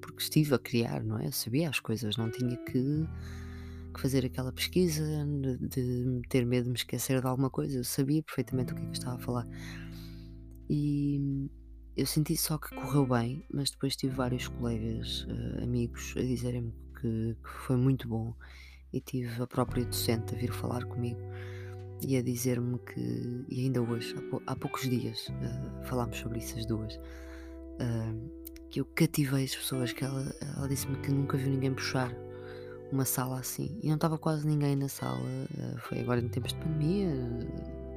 porque 0.00 0.22
estive 0.22 0.54
a 0.54 0.58
criar, 0.58 1.04
não 1.04 1.18
é? 1.18 1.30
Sabia 1.30 1.68
as 1.68 1.78
coisas, 1.78 2.16
não 2.16 2.30
tinha 2.30 2.56
que, 2.56 3.06
que 3.94 4.00
fazer 4.00 4.24
aquela 4.24 4.52
pesquisa 4.52 5.04
de, 5.60 6.22
ter 6.28 6.44
medo 6.44 6.64
de 6.64 6.70
me 6.70 6.76
esquecer 6.76 7.20
de 7.20 7.26
alguma 7.26 7.50
coisa, 7.50 7.78
eu 7.78 7.84
sabia 7.84 8.22
perfeitamente 8.22 8.72
o 8.72 8.76
que 8.76 8.82
é 8.82 8.86
que 8.86 8.96
estava 8.96 9.16
a 9.16 9.18
falar. 9.18 9.46
E 10.68 11.48
eu 11.96 12.06
senti 12.06 12.36
só 12.36 12.56
que 12.58 12.74
correu 12.74 13.06
bem, 13.06 13.44
mas 13.52 13.70
depois 13.70 13.94
tive 13.94 14.14
vários 14.14 14.48
colegas, 14.48 15.26
uh, 15.28 15.62
amigos, 15.62 16.14
a 16.16 16.20
dizerem-me 16.20 16.72
que, 16.98 17.36
que 17.42 17.50
foi 17.66 17.76
muito 17.76 18.08
bom 18.08 18.34
e 18.92 19.00
tive 19.00 19.42
a 19.42 19.46
própria 19.46 19.84
docente 19.84 20.34
a 20.34 20.38
vir 20.38 20.52
falar 20.52 20.84
comigo 20.84 21.20
e 22.06 22.16
a 22.16 22.22
dizer-me 22.22 22.78
que, 22.80 23.44
e 23.48 23.60
ainda 23.60 23.80
hoje, 23.80 24.14
há, 24.16 24.52
há 24.52 24.56
poucos 24.56 24.88
dias, 24.88 25.28
uh, 25.28 25.84
falámos 25.86 26.18
sobre 26.18 26.38
isso 26.38 26.58
as 26.58 26.66
duas, 26.66 26.96
uh, 26.96 28.30
que 28.68 28.80
eu 28.80 28.84
cativei 28.84 29.44
as 29.44 29.54
pessoas, 29.54 29.92
que 29.92 30.04
ela, 30.04 30.34
ela 30.56 30.68
disse-me 30.68 30.96
que 30.96 31.10
nunca 31.10 31.36
viu 31.36 31.50
ninguém 31.50 31.72
puxar 31.72 32.12
uma 32.90 33.04
sala 33.04 33.38
assim 33.38 33.78
e 33.82 33.88
não 33.88 33.94
estava 33.94 34.18
quase 34.18 34.46
ninguém 34.46 34.76
na 34.76 34.88
sala, 34.88 35.20
uh, 35.20 35.78
foi 35.78 36.00
agora 36.00 36.20
em 36.20 36.28
tempos 36.28 36.52
de 36.52 36.58
pandemia, 36.58 37.08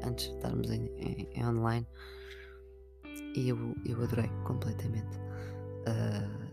antes 0.05 0.29
de 0.29 0.36
estarmos 0.36 0.69
em, 0.69 0.86
em, 0.97 1.27
em 1.34 1.45
online, 1.45 1.88
e 3.36 3.49
eu, 3.49 3.75
eu 3.86 4.01
adorei 4.03 4.29
completamente. 4.45 5.17
Uh, 5.88 6.44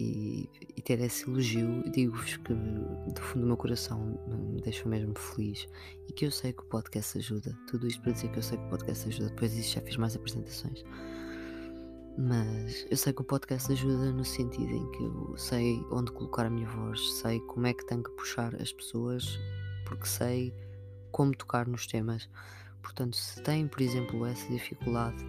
e, 0.00 0.48
e 0.76 0.82
ter 0.82 0.98
esse 1.00 1.28
elogio, 1.28 1.82
digo-vos 1.92 2.38
que 2.38 2.54
do 2.54 3.20
fundo 3.20 3.42
do 3.42 3.46
meu 3.46 3.56
coração 3.56 4.18
me 4.26 4.60
deixa 4.62 4.88
mesmo 4.88 5.16
feliz 5.18 5.68
e 6.08 6.12
que 6.12 6.24
eu 6.24 6.30
sei 6.30 6.52
que 6.52 6.62
o 6.62 6.66
podcast 6.66 7.18
ajuda. 7.18 7.56
Tudo 7.68 7.86
isto 7.86 8.00
para 8.00 8.12
dizer 8.12 8.30
que 8.30 8.38
eu 8.38 8.42
sei 8.42 8.56
que 8.56 8.64
o 8.64 8.68
podcast 8.68 9.08
ajuda. 9.08 9.28
Depois 9.28 9.54
disso 9.54 9.74
já 9.74 9.80
fiz 9.82 9.96
mais 9.96 10.16
apresentações. 10.16 10.82
Mas 12.18 12.86
eu 12.90 12.96
sei 12.96 13.12
que 13.12 13.20
o 13.20 13.24
podcast 13.24 13.70
ajuda 13.72 14.12
no 14.12 14.24
sentido 14.24 14.72
em 14.72 14.90
que 14.92 15.02
eu 15.02 15.34
sei 15.36 15.84
onde 15.90 16.10
colocar 16.12 16.46
a 16.46 16.50
minha 16.50 16.68
voz, 16.68 17.12
sei 17.14 17.40
como 17.40 17.66
é 17.66 17.74
que 17.74 17.86
tenho 17.86 18.02
que 18.02 18.10
puxar 18.12 18.54
as 18.56 18.72
pessoas, 18.72 19.38
porque 19.86 20.06
sei 20.06 20.54
como 21.12 21.36
tocar 21.36 21.66
nos 21.68 21.86
temas. 21.86 22.28
Portanto, 22.82 23.16
se 23.16 23.42
têm, 23.42 23.68
por 23.68 23.80
exemplo, 23.82 24.24
essa 24.24 24.48
dificuldade, 24.50 25.22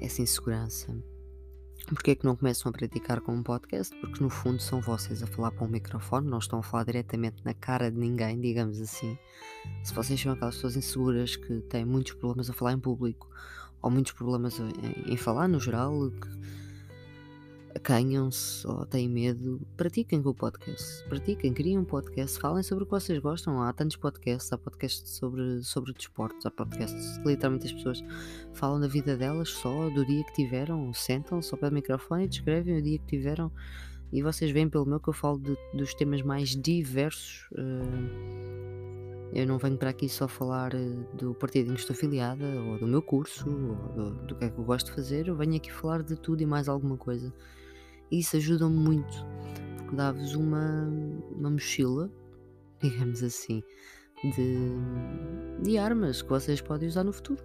essa 0.00 0.20
insegurança, 0.20 0.94
Porquê 1.86 2.12
é 2.12 2.14
que 2.14 2.24
não 2.24 2.34
começam 2.34 2.70
a 2.70 2.72
praticar 2.72 3.20
com 3.20 3.32
um 3.34 3.42
podcast? 3.42 3.94
Porque 4.00 4.22
no 4.22 4.30
fundo 4.30 4.60
são 4.60 4.80
vocês 4.80 5.22
a 5.22 5.26
falar 5.26 5.50
para 5.50 5.64
um 5.64 5.68
microfone, 5.68 6.26
não 6.26 6.38
estão 6.38 6.60
a 6.60 6.62
falar 6.62 6.84
diretamente 6.84 7.44
na 7.44 7.52
cara 7.52 7.90
de 7.90 7.98
ninguém, 7.98 8.40
digamos 8.40 8.80
assim. 8.80 9.18
Se 9.82 9.92
vocês 9.92 10.18
são 10.18 10.32
aquelas 10.32 10.54
pessoas 10.54 10.76
inseguras 10.76 11.36
que 11.36 11.60
têm 11.62 11.84
muitos 11.84 12.14
problemas 12.14 12.48
a 12.48 12.54
falar 12.54 12.72
em 12.72 12.78
público, 12.80 13.28
ou 13.82 13.90
muitos 13.90 14.12
problemas 14.12 14.58
em, 15.06 15.16
falar 15.18 15.46
no 15.46 15.60
geral, 15.60 16.10
que 16.10 16.28
acanham-se 17.74 18.66
ou 18.66 18.86
têm 18.86 19.08
medo, 19.08 19.60
pratiquem 19.76 20.22
com 20.22 20.30
o 20.30 20.34
podcast. 20.34 21.04
Pratiquem, 21.08 21.52
criem 21.52 21.78
um 21.78 21.84
podcast, 21.84 22.38
falem 22.38 22.62
sobre 22.62 22.84
o 22.84 22.86
que 22.86 22.92
vocês 22.92 23.18
gostam. 23.18 23.60
Há 23.60 23.72
tantos 23.72 23.96
podcasts, 23.96 24.52
há 24.52 24.58
podcasts 24.58 25.10
sobre, 25.10 25.62
sobre 25.62 25.92
desportos, 25.92 26.46
há 26.46 26.50
podcasts 26.50 27.18
literalmente 27.24 27.66
as 27.66 27.72
pessoas 27.72 28.02
falam 28.52 28.80
da 28.80 28.86
vida 28.86 29.16
delas 29.16 29.50
só, 29.50 29.90
do 29.90 30.06
dia 30.06 30.24
que 30.24 30.32
tiveram, 30.34 30.92
sentam-se 30.94 31.52
ao 31.52 31.58
pé 31.58 31.68
do 31.68 31.74
microfone 31.74 32.24
e 32.24 32.28
descrevem 32.28 32.78
o 32.78 32.82
dia 32.82 32.98
que 32.98 33.06
tiveram. 33.06 33.50
E 34.12 34.22
vocês 34.22 34.50
veem 34.52 34.68
pelo 34.68 34.86
meu 34.86 35.00
que 35.00 35.08
eu 35.08 35.12
falo 35.12 35.38
de, 35.38 35.56
dos 35.74 35.92
temas 35.94 36.22
mais 36.22 36.50
diversos. 36.50 37.48
Uh, 37.52 38.54
eu 39.32 39.44
não 39.44 39.58
venho 39.58 39.76
para 39.76 39.90
aqui 39.90 40.08
só 40.08 40.28
falar 40.28 40.72
uh, 40.72 41.16
do 41.16 41.34
partido 41.34 41.72
em 41.72 41.74
que 41.74 41.80
estou 41.80 41.94
afiliada, 41.94 42.44
ou 42.44 42.78
do 42.78 42.86
meu 42.86 43.02
curso, 43.02 43.48
ou 43.48 43.92
do, 43.92 44.10
do 44.26 44.36
que 44.36 44.44
é 44.44 44.50
que 44.50 44.56
eu 44.56 44.62
gosto 44.62 44.86
de 44.86 44.92
fazer. 44.92 45.26
Eu 45.26 45.34
venho 45.34 45.56
aqui 45.56 45.72
falar 45.72 46.04
de 46.04 46.14
tudo 46.14 46.40
e 46.40 46.46
mais 46.46 46.68
alguma 46.68 46.96
coisa. 46.96 47.34
E 48.10 48.20
isso 48.20 48.36
ajuda 48.36 48.68
muito, 48.68 49.26
porque 49.76 49.96
dá-vos 49.96 50.34
uma, 50.34 50.88
uma 51.32 51.50
mochila, 51.50 52.10
digamos 52.80 53.22
assim, 53.22 53.62
de, 54.22 55.62
de 55.62 55.78
armas 55.78 56.22
que 56.22 56.28
vocês 56.28 56.60
podem 56.60 56.88
usar 56.88 57.04
no 57.04 57.12
futuro. 57.12 57.42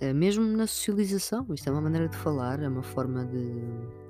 Uh, 0.00 0.14
mesmo 0.14 0.44
na 0.44 0.66
socialização, 0.66 1.46
isto 1.52 1.68
é 1.68 1.72
uma 1.72 1.80
maneira 1.80 2.08
de 2.08 2.16
falar, 2.16 2.62
é 2.62 2.68
uma 2.68 2.82
forma 2.82 3.24
de 3.24 4.08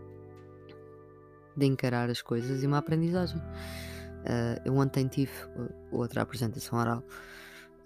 de 1.58 1.66
encarar 1.66 2.08
as 2.08 2.22
coisas 2.22 2.62
e 2.62 2.66
uma 2.66 2.78
aprendizagem. 2.78 3.38
Uh, 3.38 4.60
eu 4.64 4.76
ontem 4.76 5.06
tive 5.08 5.32
outra 5.90 6.22
apresentação 6.22 6.78
oral, 6.78 7.04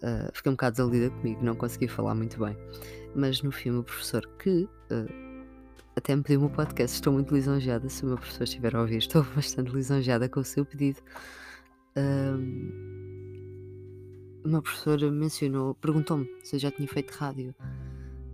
uh, 0.03 0.31
fiquei 0.33 0.51
um 0.51 0.55
bocado 0.55 0.77
desalida 0.77 1.11
comigo, 1.11 1.43
não 1.43 1.55
consegui 1.55 1.89
falar 1.89 2.15
muito 2.15 2.39
bem, 2.39 2.57
mas 3.15 3.43
no 3.43 3.51
fim, 3.51 3.71
o 3.71 3.83
professor, 3.83 4.27
que 4.39 4.69
uh, 4.91 5.32
até 5.97 6.17
me 6.17 6.23
pediu 6.23 6.41
o 6.41 6.43
meu 6.45 6.51
podcast, 6.51 6.95
estou 6.95 7.13
muito 7.13 7.35
lisonjeada. 7.35 7.89
Se 7.89 8.05
o 8.05 8.07
meu 8.07 8.17
professor 8.17 8.45
estiver 8.45 8.75
a 8.75 8.81
ouvir, 8.81 8.99
estou 8.99 9.23
bastante 9.35 9.71
lisonjeada 9.73 10.29
com 10.29 10.41
o 10.41 10.45
seu 10.45 10.65
pedido. 10.65 11.01
o 14.45 14.49
meu 14.49 14.63
professor 14.63 14.99
mencionou, 15.11 15.75
perguntou-me 15.75 16.29
se 16.43 16.57
eu 16.57 16.61
já 16.61 16.71
tinha 16.71 16.89
feito 16.89 17.11
rádio. 17.13 17.55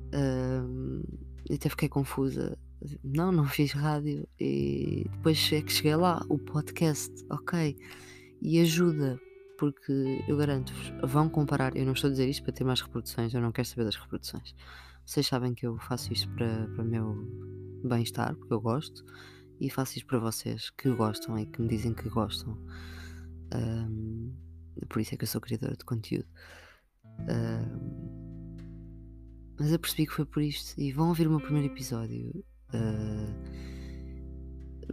Uh, 0.08 1.02
e 1.50 1.54
até 1.54 1.68
fiquei 1.68 1.88
confusa 1.88 2.58
não, 3.02 3.32
não 3.32 3.44
fiz 3.44 3.72
rádio. 3.72 4.26
E 4.38 5.06
depois 5.10 5.50
é 5.52 5.62
que 5.62 5.72
cheguei 5.72 5.96
lá, 5.96 6.24
o 6.28 6.38
podcast, 6.38 7.12
ok. 7.30 7.76
E 8.40 8.60
ajuda, 8.60 9.20
porque 9.58 10.24
eu 10.26 10.36
garanto-vos, 10.36 10.92
vão 11.02 11.28
comparar. 11.28 11.76
Eu 11.76 11.84
não 11.84 11.92
estou 11.92 12.08
a 12.08 12.10
dizer 12.12 12.28
isto 12.28 12.44
para 12.44 12.52
ter 12.52 12.64
mais 12.64 12.80
reproduções, 12.80 13.34
eu 13.34 13.40
não 13.42 13.52
quero 13.52 13.68
saber 13.68 13.84
das 13.84 13.96
reproduções. 13.96 14.54
Vocês 15.04 15.26
sabem 15.26 15.52
que 15.52 15.66
eu 15.66 15.76
faço 15.78 16.12
isto 16.12 16.28
para, 16.34 16.68
para 16.68 16.82
o 16.82 16.86
meu 16.86 17.14
bem-estar, 17.84 18.34
porque 18.36 18.54
eu 18.54 18.60
gosto, 18.60 19.04
e 19.60 19.68
faço 19.68 19.98
isto 19.98 20.06
para 20.06 20.18
vocês 20.18 20.70
que 20.70 20.88
gostam 20.90 21.38
e 21.38 21.44
que 21.44 21.60
me 21.60 21.68
dizem 21.68 21.92
que 21.92 22.08
gostam. 22.08 22.56
Um, 23.54 24.32
por 24.88 25.00
isso 25.00 25.14
é 25.14 25.18
que 25.18 25.24
eu 25.24 25.28
sou 25.28 25.40
criadora 25.40 25.76
de 25.76 25.84
conteúdo. 25.84 26.28
Um, 27.20 28.28
mas 29.58 29.72
eu 29.72 29.78
percebi 29.78 30.06
que 30.06 30.12
foi 30.12 30.24
por 30.24 30.40
isto. 30.40 30.80
E 30.80 30.92
vão 30.92 31.08
ouvir 31.08 31.26
o 31.26 31.30
meu 31.30 31.40
primeiro 31.40 31.72
episódio 31.72 32.44
uh, 32.72 33.77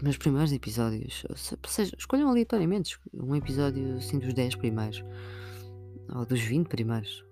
meus 0.02 0.18
primeiros 0.18 0.52
episódios, 0.52 1.24
seja, 1.68 1.96
escolham 1.98 2.30
aleatoriamente 2.30 3.00
um 3.14 3.36
episódio 3.36 3.96
assim 3.96 4.20
dos 4.20 4.34
10 4.34 4.56
primeiros 4.56 5.04
ou 6.14 6.26
dos 6.26 6.42
20 6.42 6.68
primeiros. 6.68 7.26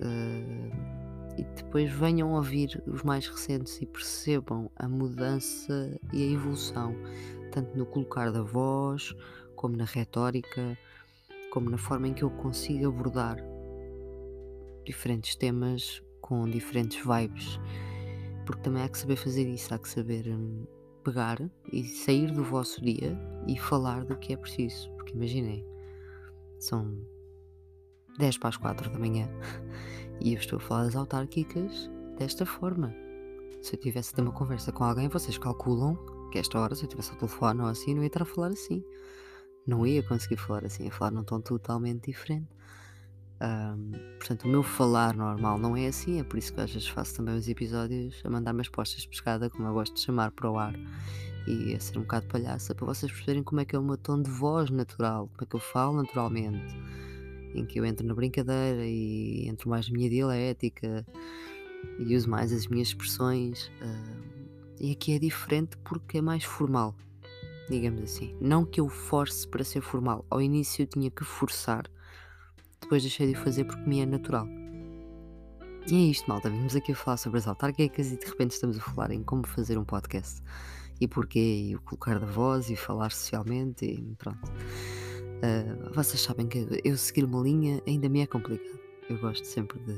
Uh, 0.00 0.96
e 1.38 1.44
depois 1.56 1.90
venham 1.90 2.32
ouvir 2.32 2.82
os 2.86 3.02
mais 3.02 3.26
recentes 3.26 3.80
e 3.82 3.86
percebam 3.86 4.70
a 4.76 4.88
mudança 4.88 5.98
e 6.12 6.22
a 6.22 6.32
evolução, 6.32 6.94
tanto 7.52 7.76
no 7.76 7.84
colocar 7.84 8.32
da 8.32 8.42
voz, 8.42 9.14
como 9.54 9.76
na 9.76 9.84
retórica, 9.84 10.78
como 11.50 11.68
na 11.68 11.76
forma 11.76 12.08
em 12.08 12.14
que 12.14 12.22
eu 12.22 12.30
consigo 12.30 12.88
abordar 12.88 13.36
diferentes 14.84 15.36
temas 15.36 16.02
com 16.20 16.48
diferentes 16.48 17.04
vibes. 17.04 17.60
Porque 18.46 18.62
também 18.62 18.82
há 18.82 18.88
que 18.88 18.98
saber 18.98 19.16
fazer 19.16 19.46
isso, 19.46 19.74
há 19.74 19.78
que 19.78 19.88
saber 19.88 20.28
hum, 20.28 20.64
pegar 21.06 21.38
e 21.72 21.84
sair 21.84 22.32
do 22.32 22.42
vosso 22.42 22.82
dia 22.82 23.16
e 23.46 23.56
falar 23.56 24.04
do 24.04 24.16
que 24.16 24.32
é 24.32 24.36
preciso. 24.36 24.90
Porque 24.96 25.14
imaginem, 25.14 25.64
são 26.58 26.98
10 28.18 28.38
para 28.38 28.48
as 28.48 28.56
4 28.56 28.90
da 28.90 28.98
manhã 28.98 29.28
e 30.20 30.32
eu 30.32 30.38
estou 30.38 30.56
a 30.56 30.60
falar 30.60 30.84
das 30.84 30.96
autárquicas 30.96 31.88
desta 32.18 32.44
forma. 32.44 32.92
Se 33.62 33.76
eu 33.76 33.80
tivesse 33.80 34.14
de 34.14 34.20
uma 34.20 34.32
conversa 34.32 34.72
com 34.72 34.82
alguém, 34.82 35.08
vocês 35.08 35.38
calculam 35.38 35.96
que 36.32 36.38
esta 36.38 36.58
hora, 36.58 36.74
se 36.74 36.84
eu 36.84 36.88
tivesse 36.88 37.12
ao 37.12 37.18
telefone 37.18 37.60
ou 37.60 37.68
assim, 37.68 37.94
não 37.94 38.02
ia 38.02 38.08
estar 38.08 38.22
a 38.22 38.26
falar 38.26 38.48
assim. 38.48 38.84
Não 39.64 39.86
ia 39.86 40.02
conseguir 40.02 40.36
falar 40.36 40.64
assim, 40.64 40.84
ia 40.84 40.92
falar 40.92 41.12
num 41.12 41.24
tom 41.24 41.40
totalmente 41.40 42.10
diferente. 42.10 42.48
Um, 43.42 43.92
portanto, 44.18 44.44
o 44.44 44.48
meu 44.48 44.62
falar 44.62 45.14
normal 45.14 45.58
não 45.58 45.76
é 45.76 45.88
assim, 45.88 46.20
é 46.20 46.24
por 46.24 46.38
isso 46.38 46.54
que 46.54 46.60
às 46.60 46.72
vezes 46.72 46.88
faço 46.88 47.16
também 47.16 47.36
os 47.36 47.46
episódios 47.48 48.20
a 48.24 48.30
mandar 48.30 48.54
umas 48.54 48.68
postas 48.68 49.02
de 49.02 49.08
pescada, 49.08 49.50
como 49.50 49.68
eu 49.68 49.74
gosto 49.74 49.94
de 49.94 50.00
chamar, 50.00 50.30
para 50.30 50.50
o 50.50 50.58
ar 50.58 50.74
e 51.46 51.74
a 51.74 51.78
ser 51.78 51.98
um 51.98 52.00
bocado 52.00 52.26
palhaça, 52.26 52.74
para 52.74 52.86
vocês 52.86 53.12
perceberem 53.12 53.42
como 53.42 53.60
é 53.60 53.64
que 53.64 53.76
é 53.76 53.78
o 53.78 53.82
meu 53.82 53.96
tom 53.96 54.20
de 54.20 54.30
voz 54.30 54.68
natural, 54.70 55.28
como 55.28 55.42
é 55.42 55.46
que 55.46 55.54
eu 55.54 55.60
falo 55.60 55.96
naturalmente, 55.96 56.74
em 57.54 57.64
que 57.64 57.78
eu 57.78 57.84
entro 57.84 58.04
na 58.06 58.14
brincadeira 58.14 58.84
e 58.84 59.46
entro 59.48 59.70
mais 59.70 59.88
na 59.88 59.94
minha 59.96 60.10
dialética 60.10 61.06
e 61.98 62.16
uso 62.16 62.28
mais 62.28 62.52
as 62.52 62.66
minhas 62.66 62.88
expressões. 62.88 63.70
E 64.80 64.90
aqui 64.90 65.14
é 65.14 65.18
diferente 65.18 65.76
porque 65.84 66.18
é 66.18 66.20
mais 66.20 66.42
formal, 66.42 66.96
digamos 67.70 68.02
assim. 68.02 68.36
Não 68.40 68.64
que 68.64 68.80
eu 68.80 68.88
force 68.88 69.46
para 69.46 69.62
ser 69.62 69.82
formal, 69.82 70.26
ao 70.28 70.42
início 70.42 70.82
eu 70.82 70.86
tinha 70.86 71.10
que 71.10 71.22
forçar 71.22 71.88
depois 72.80 73.02
deixei 73.02 73.32
de 73.32 73.38
o 73.38 73.42
fazer 73.42 73.64
porque 73.64 73.88
me 73.88 74.00
é 74.00 74.06
natural. 74.06 74.46
E 75.88 75.94
é 75.94 76.10
isto, 76.10 76.28
malta. 76.28 76.50
Vimos 76.50 76.74
aqui 76.74 76.92
a 76.92 76.96
falar 76.96 77.16
sobre 77.16 77.38
as 77.38 77.46
autárquicas 77.46 78.10
e 78.10 78.16
de 78.16 78.26
repente 78.26 78.52
estamos 78.52 78.76
a 78.76 78.80
falar 78.80 79.12
em 79.12 79.22
como 79.22 79.46
fazer 79.46 79.78
um 79.78 79.84
podcast. 79.84 80.42
E 81.00 81.06
porquê, 81.06 81.68
e 81.68 81.76
o 81.76 81.80
colocar 81.80 82.18
da 82.18 82.26
voz, 82.26 82.70
e 82.70 82.76
falar 82.76 83.12
socialmente, 83.12 83.84
e 83.84 84.16
pronto. 84.16 84.50
Uh, 84.50 85.94
vocês 85.94 86.20
sabem 86.20 86.48
que 86.48 86.66
eu 86.82 86.96
seguir 86.96 87.24
uma 87.24 87.40
linha 87.40 87.80
ainda 87.86 88.08
me 88.08 88.20
é 88.20 88.26
complicado. 88.26 88.80
Eu 89.08 89.18
gosto 89.18 89.46
sempre 89.46 89.78
de, 89.80 89.94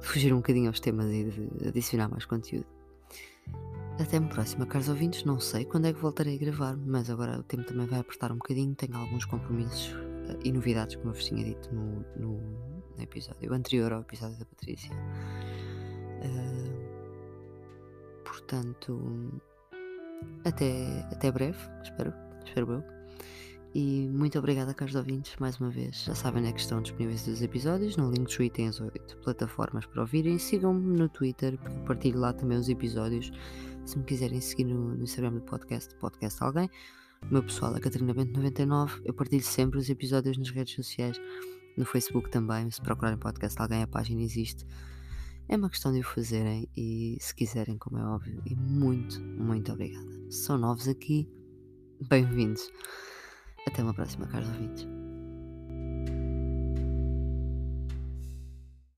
de 0.00 0.06
fugir 0.06 0.32
um 0.32 0.36
bocadinho 0.36 0.68
aos 0.68 0.80
temas 0.80 1.10
e 1.12 1.24
de 1.24 1.68
adicionar 1.68 2.08
mais 2.08 2.24
conteúdo. 2.24 2.66
Até 3.98 4.16
a 4.16 4.22
próxima, 4.22 4.64
caros 4.64 4.88
ouvintes. 4.88 5.24
Não 5.24 5.38
sei 5.38 5.66
quando 5.66 5.86
é 5.86 5.92
que 5.92 6.00
voltarei 6.00 6.36
a 6.36 6.38
gravar, 6.38 6.74
mas 6.74 7.10
agora 7.10 7.38
o 7.38 7.42
tempo 7.42 7.64
também 7.64 7.86
vai 7.86 8.00
apertar 8.00 8.32
um 8.32 8.36
bocadinho. 8.36 8.74
Tenho 8.74 8.96
alguns 8.96 9.26
compromissos 9.26 9.94
e 10.44 10.52
novidades, 10.52 10.96
como 10.96 11.10
eu 11.10 11.14
vos 11.14 11.24
tinha 11.24 11.44
dito 11.44 11.74
no, 11.74 12.04
no, 12.16 12.38
no 12.96 13.02
episódio 13.02 13.52
anterior 13.52 13.92
ao 13.92 14.00
episódio 14.00 14.38
da 14.38 14.44
Patrícia. 14.44 14.90
Uh, 16.22 16.70
portanto, 18.24 19.40
até, 20.44 21.00
até 21.12 21.30
breve, 21.30 21.58
espero, 21.82 22.12
espero 22.44 22.72
eu. 22.72 23.00
E 23.72 24.08
muito 24.08 24.36
obrigada, 24.36 24.74
caros 24.74 24.96
ouvintes, 24.96 25.36
mais 25.38 25.60
uma 25.60 25.70
vez. 25.70 26.02
Já 26.02 26.14
sabem 26.14 26.42
né, 26.42 26.52
que 26.52 26.60
estão 26.60 26.82
disponíveis 26.82 27.24
os 27.28 27.40
episódios. 27.40 27.96
No 27.96 28.10
Linktree 28.10 28.50
tem 28.50 28.66
as 28.66 28.80
oito 28.80 29.16
plataformas 29.18 29.86
para 29.86 30.00
ouvirem. 30.00 30.38
Sigam-me 30.38 30.98
no 30.98 31.08
Twitter, 31.08 31.56
porque 31.56 31.78
partilho 31.86 32.18
lá 32.18 32.32
também 32.32 32.58
os 32.58 32.68
episódios. 32.68 33.30
Se 33.86 33.96
me 33.96 34.04
quiserem 34.04 34.40
seguir 34.40 34.64
no, 34.64 34.96
no 34.96 35.04
Instagram 35.04 35.34
do 35.34 35.42
podcast, 35.42 35.94
podcast 35.96 36.42
alguém, 36.42 36.68
meu 37.28 37.42
pessoal 37.42 37.76
é 37.76 37.80
Catarina 37.80 38.14
Bento 38.14 38.32
99. 38.32 39.02
Eu 39.04 39.14
partilho 39.14 39.42
sempre 39.42 39.78
os 39.78 39.88
episódios 39.88 40.36
nas 40.38 40.50
redes 40.50 40.74
sociais, 40.74 41.20
no 41.76 41.84
Facebook 41.84 42.30
também. 42.30 42.70
Se 42.70 42.80
procurarem 42.80 43.18
podcast 43.18 43.60
alguém, 43.60 43.82
a 43.82 43.86
página 43.86 44.22
existe. 44.22 44.66
É 45.48 45.56
uma 45.56 45.68
questão 45.68 45.92
de 45.92 46.00
o 46.00 46.04
fazerem 46.04 46.68
e 46.76 47.16
se 47.20 47.34
quiserem, 47.34 47.76
como 47.76 47.98
é 47.98 48.04
óbvio. 48.04 48.42
E 48.46 48.54
muito, 48.54 49.20
muito 49.20 49.72
obrigada. 49.72 50.30
São 50.30 50.56
novos 50.56 50.88
aqui, 50.88 51.28
bem-vindos. 52.08 52.70
Até 53.66 53.82
uma 53.82 53.94
próxima, 53.94 54.26
caros 54.26 54.48
ouvintes. 54.48 54.99